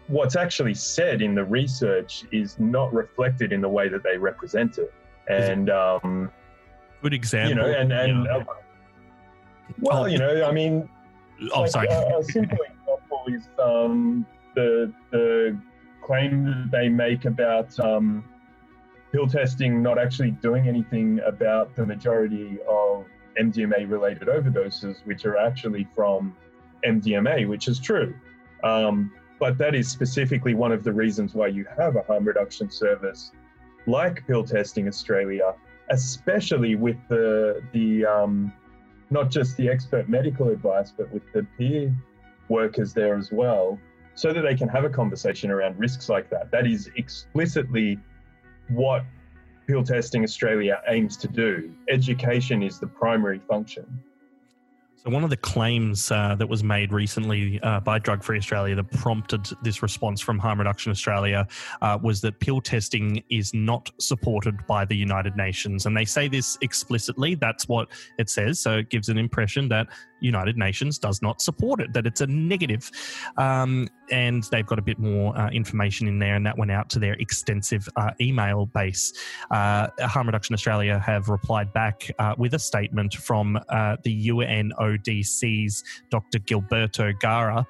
[0.08, 4.78] what's actually said in the research is not reflected in the way that they represent
[4.78, 4.92] it,
[5.28, 6.30] and um,
[7.02, 8.44] good example you know, and and uh,
[9.80, 10.88] well, you know, I mean,
[11.50, 11.88] Oh, like, sorry.
[11.88, 15.58] A, a simple example is um, the the
[16.02, 18.24] claim that they make about um,
[19.12, 23.06] pill testing not actually doing anything about the majority of
[23.40, 26.36] MDMA-related overdoses, which are actually from
[26.84, 28.14] MDMA, which is true.
[28.64, 29.12] Um,
[29.42, 33.32] but that is specifically one of the reasons why you have a harm reduction service
[33.88, 35.56] like Pill Testing Australia,
[35.90, 38.52] especially with the the um,
[39.10, 41.92] not just the expert medical advice, but with the peer
[42.48, 43.80] workers there as well,
[44.14, 46.52] so that they can have a conversation around risks like that.
[46.52, 47.98] That is explicitly
[48.68, 49.04] what
[49.66, 51.74] Pill Testing Australia aims to do.
[51.88, 54.04] Education is the primary function.
[55.02, 58.76] So, one of the claims uh, that was made recently uh, by Drug Free Australia
[58.76, 61.48] that prompted this response from Harm Reduction Australia
[61.80, 65.86] uh, was that pill testing is not supported by the United Nations.
[65.86, 67.34] And they say this explicitly.
[67.34, 68.60] That's what it says.
[68.60, 69.88] So, it gives an impression that
[70.20, 72.88] United Nations does not support it, that it's a negative.
[73.36, 76.88] Um, and they've got a bit more uh, information in there, and that went out
[76.90, 79.12] to their extensive uh, email base.
[79.50, 85.82] Uh, Harm Reduction Australia have replied back uh, with a statement from uh, the UNODC's
[86.10, 86.38] Dr.
[86.38, 87.66] Gilberto Gerra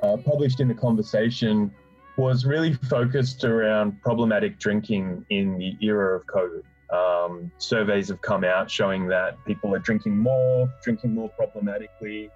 [0.02, 1.72] uh, published in the conversation,
[2.16, 6.64] was really focused around problematic drinking in the era of COVID.
[6.94, 12.30] Um, surveys have come out showing that people are drinking more, drinking more problematically,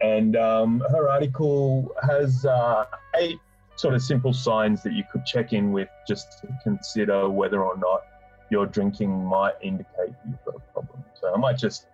[0.00, 2.84] and um, her article has uh,
[3.16, 3.38] eight
[3.76, 7.76] sort of simple signs that you could check in with just to consider whether or
[7.78, 8.02] not
[8.50, 11.04] your drinking might indicate you've got a problem.
[11.20, 11.86] So I might just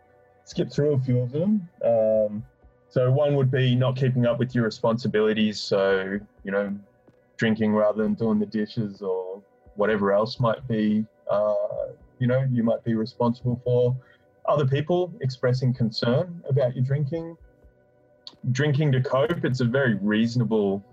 [0.44, 1.68] skip through a few of them.
[1.84, 2.44] Um,
[2.88, 5.60] so one would be not keeping up with your responsibilities.
[5.60, 6.74] So, you know,
[7.36, 9.42] drinking rather than doing the dishes or
[9.74, 11.54] whatever else might be, uh,
[12.18, 13.96] you know, you might be responsible for.
[14.46, 17.36] Other people expressing concern about your drinking,
[18.52, 20.84] drinking to cope, it's a very reasonable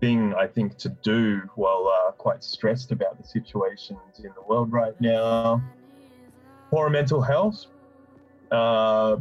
[0.00, 4.72] thing, I think, to do while uh, quite stressed about the situations in the world
[4.72, 5.62] right now.
[6.70, 7.66] Poor mental health,
[8.50, 9.16] uh,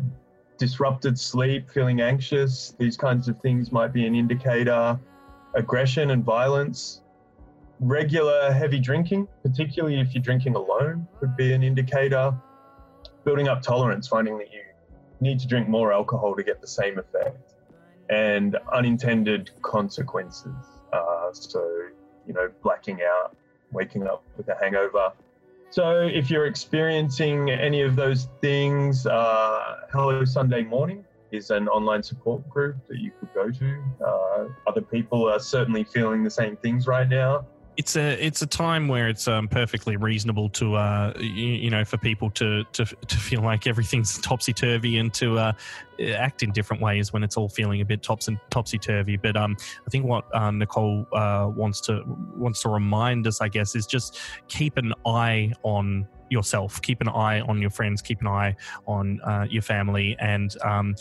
[0.57, 4.99] disrupted sleep, feeling anxious, these kinds of things might be an indicator.
[5.53, 7.01] Aggression and violence.
[7.79, 12.33] Regular heavy drinking, particularly if you're drinking alone, could be an indicator.
[13.25, 14.61] Building up tolerance, finding that you
[15.19, 17.55] need to drink more alcohol to get the same effect
[18.11, 20.53] and unintended consequences.
[20.93, 21.65] Uh, so,
[22.27, 23.35] you know, blacking out,
[23.71, 25.11] waking up with a hangover.
[25.69, 32.03] So, if you're experiencing any of those things, uh, Hello Sunday Morning is an online
[32.03, 33.83] support group that you could go to.
[34.05, 37.45] Uh, other people are certainly feeling the same things right now
[37.77, 41.85] it's a it's a time where it's um, perfectly reasonable to uh, you, you, know
[41.85, 45.53] for people to, to to feel like everything's topsy turvy and to uh,
[46.13, 49.15] act in different ways when it's all feeling a bit topsy topsy turvy.
[49.15, 52.03] But um, I think what uh, Nicole uh, wants to
[52.35, 56.81] wants to remind us, I guess, is just keep an eye on yourself.
[56.81, 58.01] Keep an eye on your friends.
[58.01, 58.55] Keep an eye
[58.87, 60.95] on uh, your family, and um,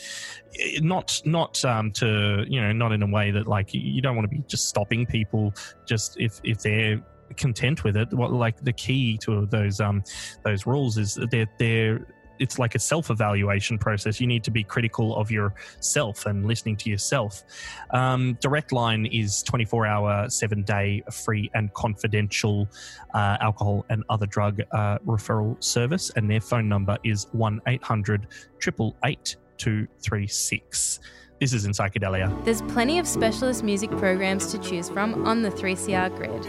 [0.81, 4.31] not not um, to you know not in a way that like you don't want
[4.31, 5.55] to be just stopping people
[5.87, 7.01] just if if they're
[7.37, 8.13] content with it.
[8.13, 10.03] What like the key to those um
[10.45, 12.07] those rules is that they're they're
[12.41, 14.21] it's like a self evaluation process.
[14.21, 17.45] You need to be critical of yourself and listening to yourself.
[17.91, 22.69] Um, Direct Line is 24 hour, seven day free and confidential
[23.15, 28.27] uh, alcohol and other drug uh, referral service, and their phone number is 1 800
[28.67, 31.01] 888 236.
[31.39, 32.45] This is in Psychedelia.
[32.45, 36.45] There's plenty of specialist music programs to choose from on the 3CR grid.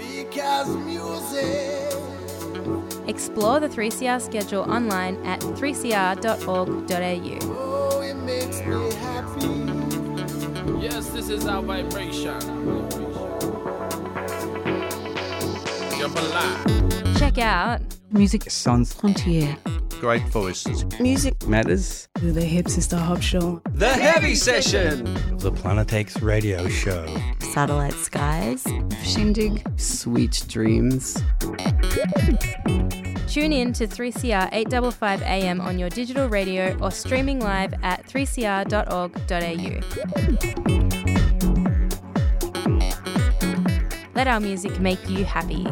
[3.08, 7.58] Explore the 3CR schedule online at 3cr.org.au.
[7.58, 9.48] Oh, it makes me happy.
[10.82, 12.40] Yes, this is our vibration.
[17.18, 17.82] Check out
[18.12, 19.58] Music Sans Frontier.
[20.02, 20.84] Great voices.
[21.00, 22.10] Music Matters.
[22.16, 23.62] The Hip Sister Hop Show.
[23.70, 25.06] The Heavy Session.
[25.32, 27.06] Of the Planetex Radio Show.
[27.38, 28.66] Satellite Skies.
[29.04, 29.64] Shindig.
[29.80, 31.22] Sweet Dreams.
[33.28, 38.72] Tune in to 3CR 855 AM on your digital radio or streaming live at 3cr.org.au.
[44.16, 45.68] Let our music make you happy.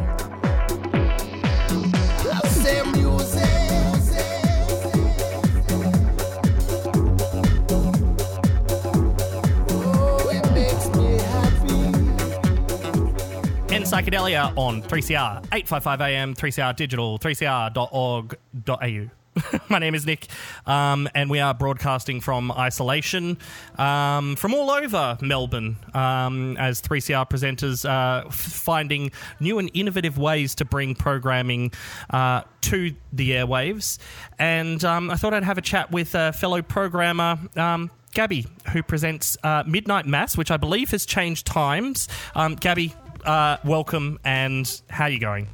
[13.89, 19.09] Psychedelia on 3CR, 855 AM, 3CR Digital, 3cr.org.au.
[19.69, 20.27] My name is Nick,
[20.67, 23.39] um, and we are broadcasting from isolation
[23.79, 29.09] um, from all over Melbourne um, as 3CR presenters uh, f- finding
[29.39, 31.71] new and innovative ways to bring programming
[32.11, 33.97] uh, to the airwaves.
[34.37, 37.39] And um, I thought I'd have a chat with a fellow programmer.
[37.55, 42.07] Um, Gabby, who presents uh, Midnight Mass, which I believe has changed times.
[42.35, 42.93] Um, Gabby,
[43.29, 45.47] uh, welcome, and how are you going?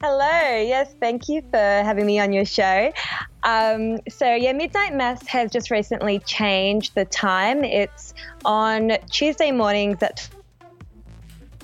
[0.00, 0.60] Hello.
[0.60, 2.92] Yes, thank you for having me on your show.
[3.42, 7.64] Um, so, yeah, Midnight Mass has just recently changed the time.
[7.64, 10.28] It's on Tuesday mornings at
[10.60, 10.66] 2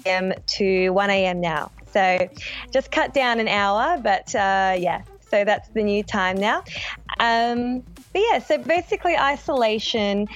[0.07, 0.32] a.m.
[0.46, 1.40] to 1 a.m.
[1.40, 1.70] now.
[1.92, 2.28] So,
[2.72, 6.64] just cut down an hour, but uh, yeah, so that's the new time now.
[7.20, 10.26] Um, but yeah, so basically, isolation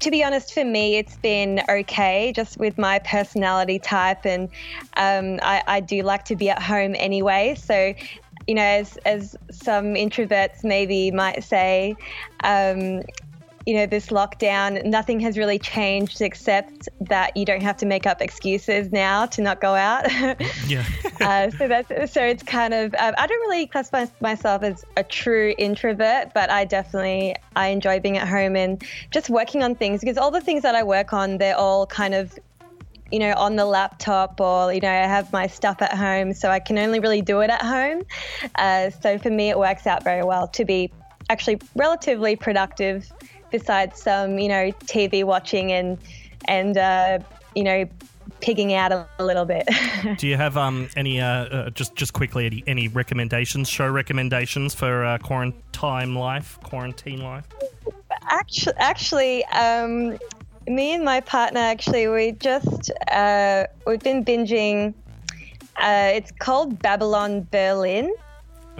[0.00, 4.48] to be honest, for me, it's been okay just with my personality type, and
[4.96, 7.54] um, I, I, do like to be at home anyway.
[7.56, 7.94] So,
[8.48, 11.96] you know, as, as some introverts maybe might say,
[12.42, 13.02] um,
[13.66, 18.06] you know, this lockdown, nothing has really changed except that you don't have to make
[18.06, 20.10] up excuses now to not go out.
[20.66, 20.84] yeah.
[21.20, 25.02] uh, so that's so it's kind of um, I don't really classify myself as a
[25.02, 30.00] true introvert, but I definitely I enjoy being at home and just working on things
[30.00, 32.38] because all the things that I work on, they're all kind of
[33.12, 36.50] you know, on the laptop or, you know, I have my stuff at home, so
[36.50, 38.02] I can only really do it at home.
[38.56, 40.90] Uh, so for me, it works out very well to be
[41.30, 43.10] actually relatively productive
[43.54, 45.96] besides some, you know, TV watching and,
[46.46, 47.20] and, uh,
[47.54, 47.88] you know,
[48.40, 49.68] pigging out a, a little bit.
[50.18, 54.74] Do you have um, any, uh, uh, just just quickly, any, any recommendations, show recommendations
[54.74, 57.46] for uh, quarantine life, quarantine life?
[58.28, 60.18] Actually, actually um,
[60.66, 64.94] me and my partner actually we just uh, we've been binging.
[65.76, 68.12] Uh, it's called Babylon Berlin.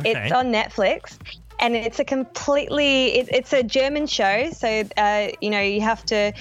[0.00, 0.10] Okay.
[0.10, 1.16] It's on Netflix,
[1.60, 4.50] and it's a completely it, it's a German show.
[4.50, 6.32] So uh, you know you have to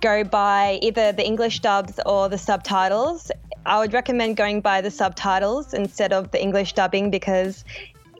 [0.00, 3.30] go by either the English dubs or the subtitles.
[3.66, 7.64] I would recommend going by the subtitles instead of the English dubbing because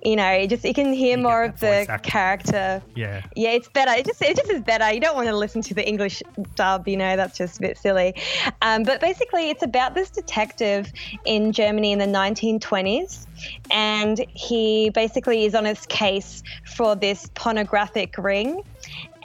[0.03, 2.83] you know, you just you can hear you more of the character.
[2.95, 3.23] Yeah.
[3.35, 3.93] Yeah, it's better.
[3.93, 4.93] It just it just is better.
[4.93, 6.23] You don't want to listen to the English
[6.55, 8.15] dub, you know, that's just a bit silly.
[8.63, 10.93] Um, but basically, it's about this detective
[11.25, 13.27] in Germany in the 1920s,
[13.71, 18.63] and he basically is on his case for this pornographic ring.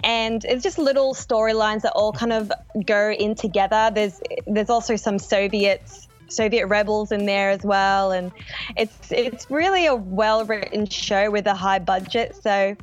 [0.04, 2.52] And it's just little storylines that all kind of
[2.86, 3.90] go in together.
[3.94, 8.32] There's there's also some Soviets Soviet rebels in there as well, and
[8.78, 12.76] it's it's really a well written show with a high budget, so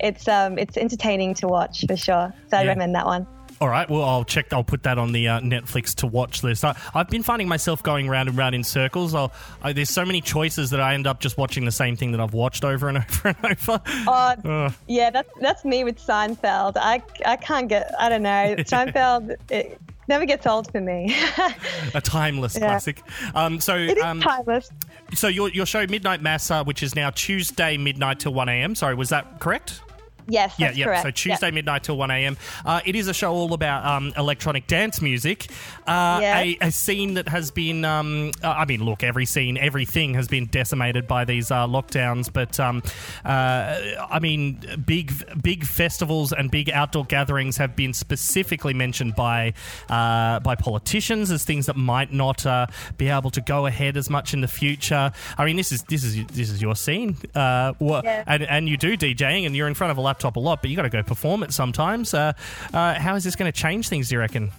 [0.00, 2.32] it's um it's entertaining to watch for sure.
[2.50, 2.68] So I Yeah.
[2.68, 3.26] recommend that one.
[3.60, 4.52] All right, well, I'll check.
[4.52, 6.64] I'll put that on the uh, Netflix to watch list.
[6.64, 9.14] I, I've been finding myself going round and round in circles.
[9.14, 9.30] I'll,
[9.62, 12.20] I, there's so many choices that I end up just watching the same thing that
[12.20, 13.80] I've watched over and over and over.
[14.08, 14.34] Oh,
[14.66, 14.72] Ugh.
[14.88, 16.72] yeah, that's that's me with Seinfeld.
[16.76, 17.94] I I can't get.
[18.00, 18.56] I don't know.
[18.58, 19.78] Seinfeld it
[20.08, 21.14] never gets old for me.
[21.94, 22.60] a timeless Yeah.
[22.66, 23.02] classic.
[23.34, 24.70] Um, so, it is um, timeless.
[25.14, 28.74] so your your show Midnight Mass, which is now Tuesday midnight till one a.m.
[28.74, 29.80] Sorry, was that correct?
[30.28, 30.84] Yes, yeah, yeah.
[30.86, 31.02] correct.
[31.02, 31.14] So Yep.
[31.14, 32.36] Tuesday midnight till one a.m.
[32.64, 35.46] Uh, it is a show all about um, electronic dance music.
[35.86, 36.38] Uh, Yeah.
[36.40, 40.28] a, a scene that has been, um, uh, I mean, look, every scene, everything has
[40.28, 42.32] been decimated by these uh, lockdowns.
[42.32, 42.82] But um,
[43.24, 43.78] uh,
[44.10, 45.12] I mean, big
[45.42, 49.54] big festivals and big outdoor gatherings have been specifically mentioned by
[49.88, 52.66] uh, by politicians as things that might not uh,
[52.96, 55.12] be able to go ahead as much in the future.
[55.38, 58.24] I mean, this is this is this is your scene, uh, wha- Yeah.
[58.26, 60.70] and and you do DJing, and you're in front of a laptop a lot, but
[60.70, 62.12] you got to go perform it sometimes.
[62.12, 62.34] Uh,
[62.74, 64.10] uh, how is this going to change things?
[64.10, 64.52] Do you reckon?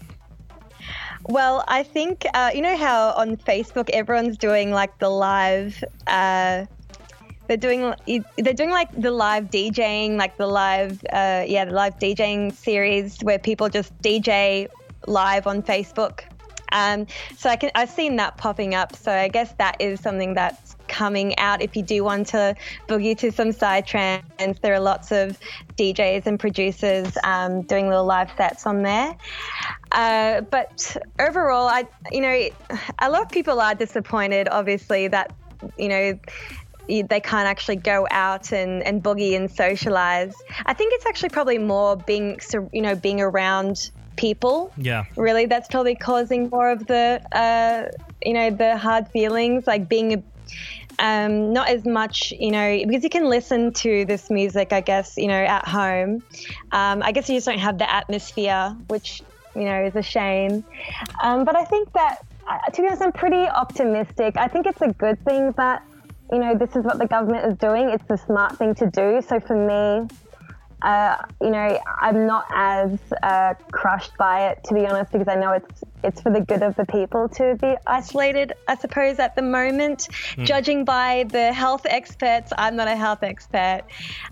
[1.25, 5.83] Well, I think uh, you know how on Facebook everyone's doing like the live.
[6.07, 6.65] Uh,
[7.47, 7.93] they're doing
[8.37, 13.19] they're doing like the live DJing, like the live uh, yeah the live DJing series
[13.21, 14.67] where people just DJ
[15.07, 16.21] live on Facebook.
[16.71, 17.05] Um,
[17.37, 18.95] so I can I've seen that popping up.
[18.95, 21.61] So I guess that is something that's coming out.
[21.61, 22.55] If you do want to
[22.87, 25.39] boogie to some psytrance, there are lots of
[25.77, 29.15] DJs and producers um, doing little live sets on there.
[29.91, 32.35] Uh, but overall, I you know
[32.99, 35.33] a lot of people are disappointed, obviously that
[35.77, 36.19] you know
[36.87, 40.35] they can't actually go out and, and boogie and socialize.
[40.65, 42.39] I think it's actually probably more being
[42.71, 45.05] you know being around people Yeah.
[45.15, 47.89] really that's probably causing more of the uh,
[48.23, 50.23] you know the hard feelings like being
[50.99, 55.13] um, not as much you know because you can listen to this music i guess
[55.17, 56.23] you know at home.
[56.71, 59.21] Um, i guess you just don't have the atmosphere which
[59.55, 60.63] you know is a shame.
[61.21, 62.17] Um, but i think that
[62.73, 64.35] to be honest i'm pretty optimistic.
[64.37, 65.83] I think it's a good thing that
[66.31, 67.89] you know this is what the government is doing.
[67.89, 69.21] It's the smart thing to do.
[69.27, 70.09] So for me
[70.83, 75.35] uh, you know, I'm not as uh, crushed by it, to be honest, because I
[75.35, 78.53] know it's it's for the good of the people to be isolated.
[78.67, 80.43] I suppose at the moment, Hmm.
[80.45, 83.81] judging by the health experts, I'm not a health expert,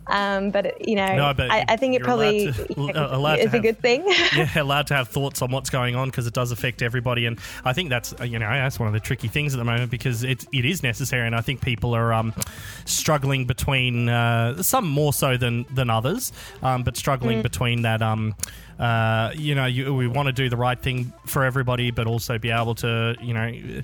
[0.08, 3.36] um, but you know, No, but I, I think it probably allowed to- uh, allowed
[3.38, 4.04] to is a good thing.
[4.36, 7.40] yeah, allowed to have thoughts on what's going on because it does affect everybody, and
[7.66, 9.92] I think that's uh, you know that's one of the tricky things at the moment
[9.92, 12.34] because it it is necessary, and I think people are um,
[12.86, 17.44] struggling between uh, some more so than than others, um, but struggling Mm.
[17.44, 18.02] between that.
[18.82, 22.40] Uh, you know, you, we want to do the right thing for everybody, but also
[22.40, 23.84] be able to, you know,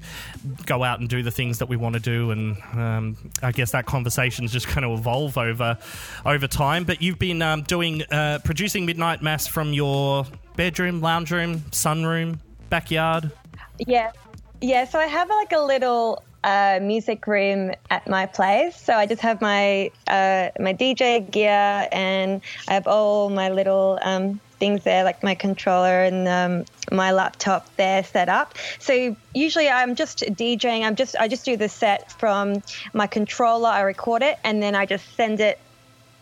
[0.65, 2.31] go out and do the things that we want to do.
[2.31, 5.77] And um, I guess that conversation is just going to evolve over
[6.25, 6.83] over time.
[6.83, 10.25] But you've been um, doing uh, producing Midnight Mass from your
[10.55, 12.39] bedroom, lounge room, sunroom,
[12.71, 13.29] backyard.
[13.77, 14.11] Yeah,
[14.61, 14.85] yeah.
[14.85, 18.75] So I have like a little uh, music room at my place.
[18.81, 23.99] So I just have my uh, my DJ gear, and I have all my little
[24.01, 28.55] um, things there, like my controller and um, my laptop there set up.
[28.79, 30.83] So usually I'm just DJing.
[30.83, 33.69] I'm just I just do the set from my controller.
[33.69, 35.59] I record it, and then I just send it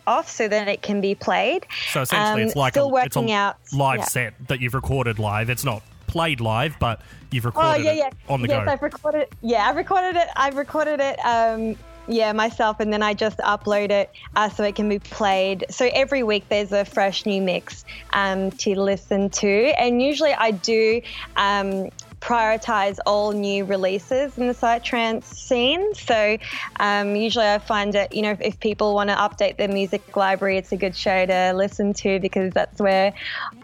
[0.08, 1.66] off so that it can be played.
[1.92, 4.06] So essentially, Um, it's like still a, it's a working out live yeah.
[4.06, 5.50] set that you've recorded live.
[5.50, 8.34] It's not played live, but you've recorded Oh recorded yeah, it yeah.
[8.34, 8.72] on the yes, go.
[8.72, 9.28] I've recorded.
[9.42, 10.28] Yeah, I've recorded it.
[10.36, 11.20] I've recorded it.
[11.26, 11.76] Um,
[12.08, 15.66] yeah, myself, and then I just upload it uh, so it can be played.
[15.70, 17.84] So every week there's a fresh new mix
[18.14, 21.02] um, to listen to, and usually I do.
[21.36, 21.90] Um,
[22.22, 26.38] prioritize all new releases in the psytrance scene so
[26.80, 30.02] um, usually i find it you know if, if people want to update their music
[30.16, 33.14] library it's a good show to listen to because that's where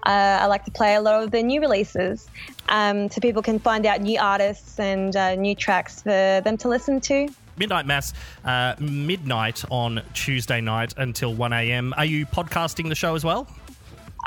[0.05, 2.29] uh, i like to play a lot of the new releases
[2.69, 6.67] um, so people can find out new artists and uh, new tracks for them to
[6.67, 7.27] listen to
[7.61, 11.93] Midnight Mass, uh, midnight on Tuesday night until 1 a.m.
[11.95, 13.47] Are you podcasting the show as well?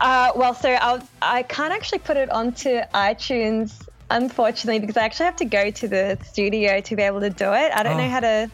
[0.01, 5.26] Uh, well, so I'll, I can't actually put it onto iTunes, unfortunately, because I actually
[5.26, 7.72] have to go to the studio to be able to do it.
[7.74, 8.05] I don't Oh.
[8.05, 8.49] know how to.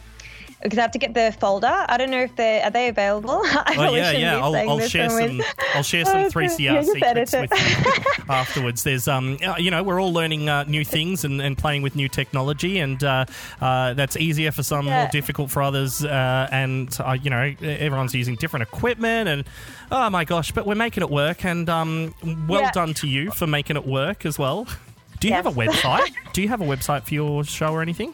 [0.63, 1.67] Because I have to get the folder.
[1.87, 3.41] I don't know if they are they available.
[3.43, 4.37] I well, yeah, yeah.
[4.37, 5.41] I'll, I'll share some.
[5.73, 8.83] I'll share some Oh, three CR yeah, secrets with you afterwards.
[8.83, 11.95] There's um, uh, you know, we're all learning uh, new things and, and playing with
[11.95, 13.25] new technology, and uh,
[13.59, 15.01] uh, that's easier for some, Yeah.
[15.03, 16.03] more difficult for others.
[16.05, 19.45] Uh, and uh, you know, everyone's using different equipment, and
[19.91, 21.43] oh my gosh, but we're making it work.
[21.45, 22.13] And um,
[22.47, 22.71] well Yeah.
[22.71, 24.67] done to you for making it work as well.
[25.19, 26.11] Do you have a website?
[26.33, 28.13] Do you have a website for your show or anything?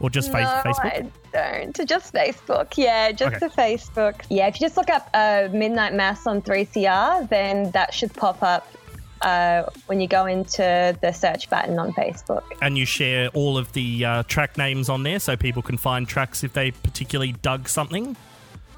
[0.00, 0.84] Or just face- no, Facebook?
[0.84, 1.88] I don't.
[1.88, 2.74] Just Facebook.
[2.76, 3.46] Yeah, just Okay.
[3.46, 4.22] the Facebook.
[4.30, 8.42] Yeah, if you just look up uh, Midnight Mass on 3CR, then that should pop
[8.42, 8.66] up
[9.22, 12.44] uh, when you go into the search button on Facebook.
[12.62, 16.06] and you share all of the uh, track names on there so people can find
[16.06, 18.16] tracks if they particularly dug something.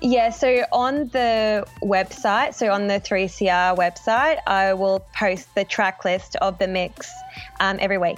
[0.00, 6.06] Yeah, so on the website, so on the 3CR website, I will post the track
[6.06, 7.10] list of the mix
[7.60, 8.16] um, every week.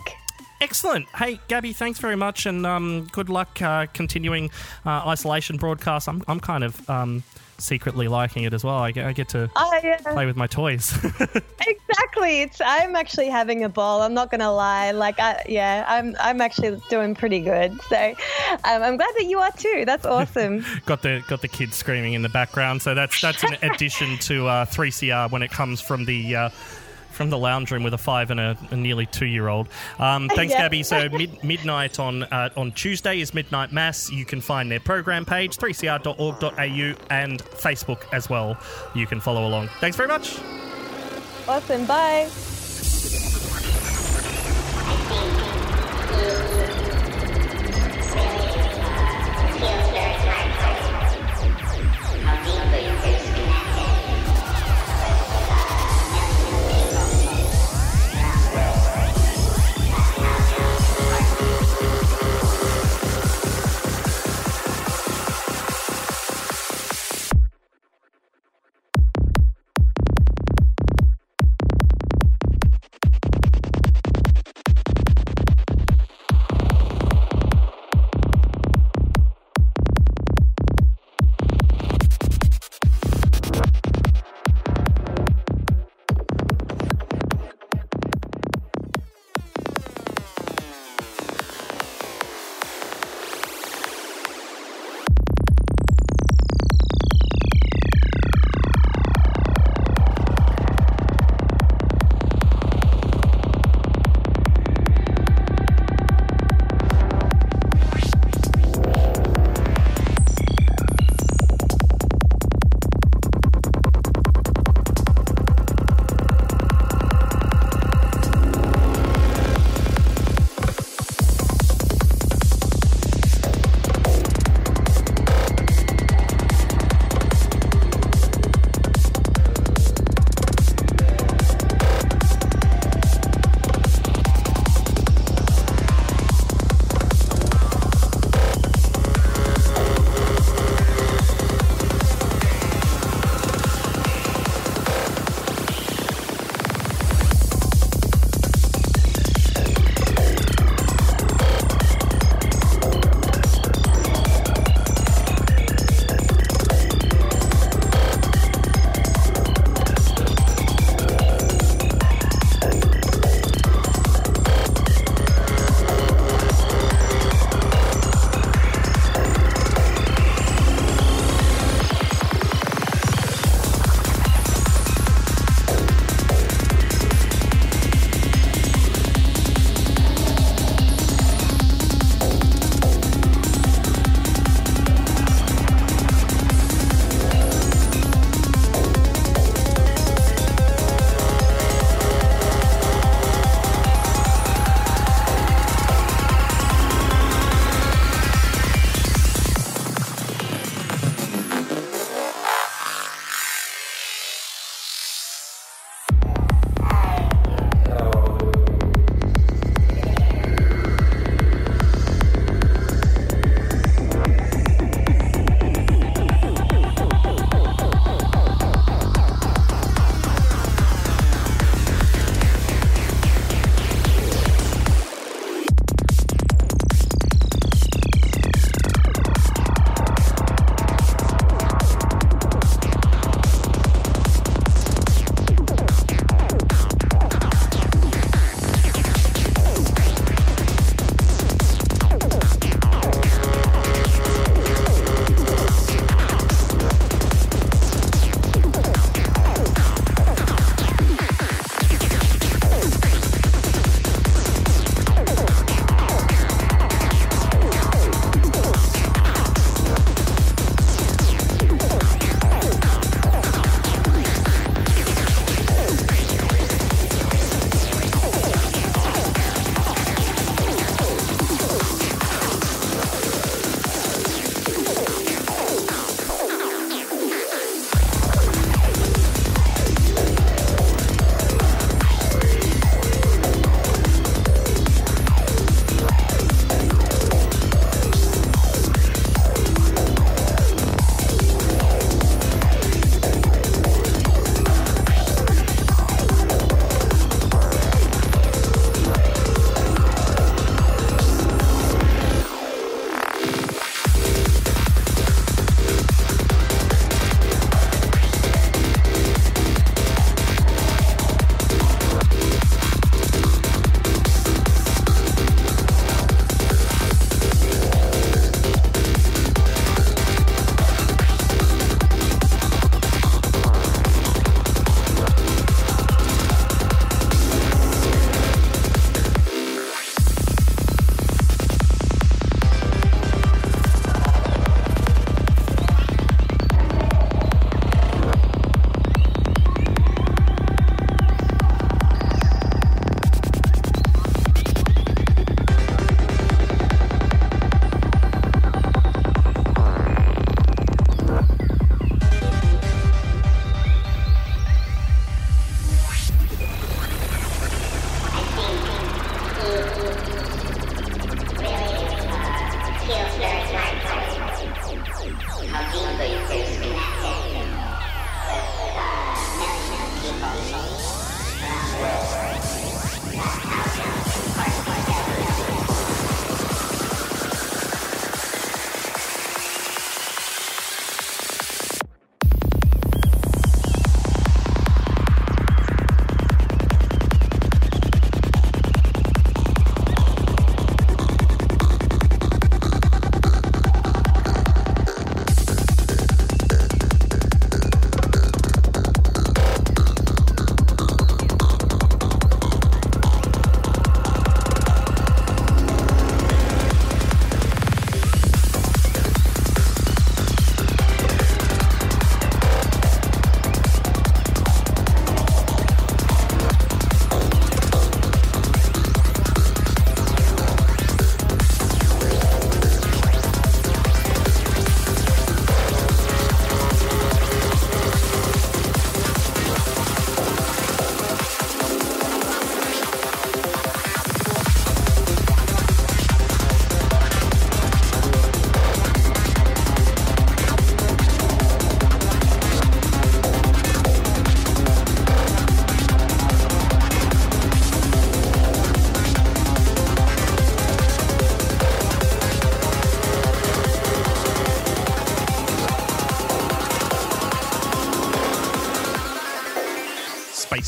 [0.62, 1.08] Excellent.
[1.16, 4.48] Hey, Gabby, thanks very much, and um, good luck uh, continuing
[4.86, 6.06] uh, isolation broadcasts.
[6.06, 7.24] I'm, I'm kind of um,
[7.58, 8.76] secretly liking it as well.
[8.76, 9.96] I get, I get to Oh, yeah.
[9.96, 10.96] play with my toys.
[11.64, 12.40] Exactly.
[12.42, 14.02] It's I'm actually having a ball.
[14.02, 14.90] I'm not gonna lie.
[14.92, 17.78] Like, I, yeah, I'm I'm actually doing pretty good.
[17.88, 17.96] So,
[18.64, 19.84] um, I'm glad that you are too.
[19.86, 20.64] That's awesome.
[20.86, 24.46] got the got the kids screaming in the background, so that's that's an addition to
[24.46, 26.36] uh, 3CR when it comes from the.
[27.22, 29.68] From the lounge room with a five and a, a nearly two year old.
[30.00, 30.62] Um, thanks, Yeah.
[30.62, 30.82] Gabby.
[30.82, 34.10] So mid, midnight on uh, on Tuesday is Midnight Mass.
[34.10, 38.56] You can find their program page 3cr.org.au and Facebook as well.
[38.96, 39.68] You can follow along.
[39.78, 40.40] Thanks very much.
[41.46, 41.86] awesome.
[41.86, 42.28] Bye.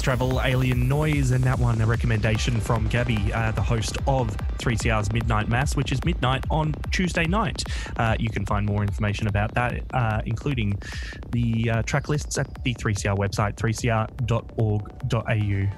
[0.04, 5.10] Travel, alien noise, and that one a recommendation from Gabby, uh, the host of 3CR's
[5.14, 7.64] Midnight Mass, which is midnight on Tuesday night.
[7.96, 10.78] Uh, you can find more information about that, uh, including
[11.30, 15.74] the uh, track lists at the 3CR website, 3cr.org.au.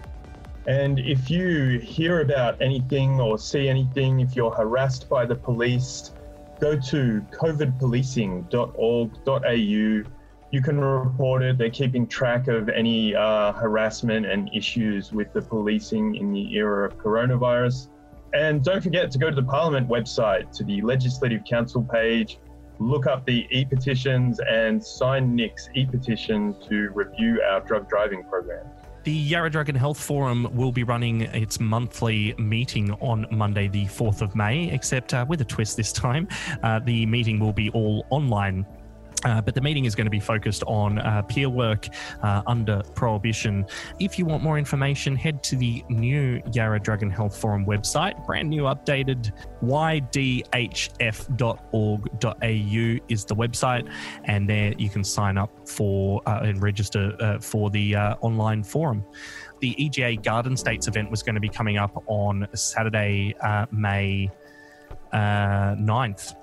[0.66, 6.11] And if you hear about anything or see anything, if you're harassed by the police,
[6.59, 10.11] go to covidpolicing.org.au.
[10.57, 11.59] You can report it.
[11.59, 16.86] They're keeping track of any uh, harassment and issues with the policing in the era
[16.86, 17.88] of coronavirus.
[18.32, 22.38] And don't forget to go to the Parliament website, to the Legislative Council page,
[22.78, 28.24] look up the e petitions and sign Nick's e petition to review our drug driving
[28.24, 28.64] program.
[29.04, 33.84] The Yarra Drug and Health Forum will be running its monthly meeting on Monday, the
[33.84, 36.26] 4th of May, except uh, with a twist this time.
[36.62, 38.66] Uh, the meeting will be all online.
[39.27, 41.89] Uh, but the meeting is going to be focused on uh, peer work
[42.22, 43.66] uh, under prohibition.
[43.99, 48.24] If you want more information, head to the new Yarra Drug and Health Forum website.
[48.24, 50.57] Brand new updated ydhf.org.au
[53.09, 53.89] is the website,
[54.24, 58.62] and there you can sign up for uh, and register uh, for the uh, online
[58.62, 59.05] forum.
[59.61, 63.35] The EGA Garden States event was going to be coming up on Saturday,
[63.72, 64.31] May
[65.12, 66.35] uh, 9th.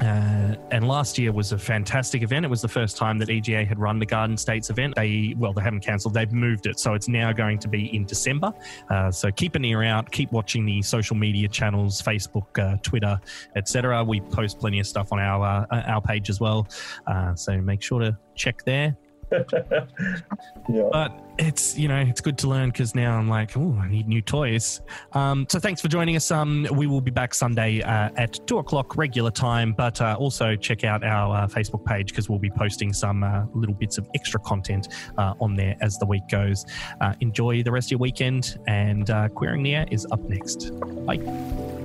[0.00, 2.44] Uh, and last year was a fantastic event.
[2.44, 4.94] It was the first time that EGA had run the Garden States event.
[4.94, 6.78] They, well, they haven't cancelled, they've moved it.
[6.78, 8.52] So it's now going to be in December.
[8.90, 13.20] Uh, so keep an ear out, keep watching the social media channels, Facebook, uh, Twitter,
[13.56, 14.02] etc.
[14.04, 16.66] We post plenty of stuff on our, uh, our page as well.
[17.06, 18.96] Uh, so make sure to check there.
[20.68, 20.88] yeah.
[20.92, 24.08] But it's you know it's good to learn because now I'm like, oh, I need
[24.08, 24.80] new toys.
[25.12, 26.30] Um, so thanks for joining us.
[26.30, 30.56] Um, we will be back Sunday uh, at two o'clock regular time, but uh, also
[30.56, 34.08] check out our uh, Facebook page because we'll be posting some uh, little bits of
[34.14, 36.66] extra content uh, on there as the week goes.
[37.00, 40.70] Uh, enjoy the rest of your weekend, and Queering the Air is up next.
[41.06, 41.81] Bye.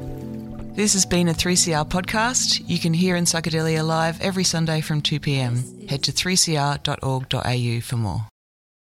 [0.78, 2.62] This has been a 3CR podcast.
[2.68, 5.90] You can hear In Psychedelia live every Sunday from 2pm.
[5.90, 8.28] Head to 3cr.org.au for more.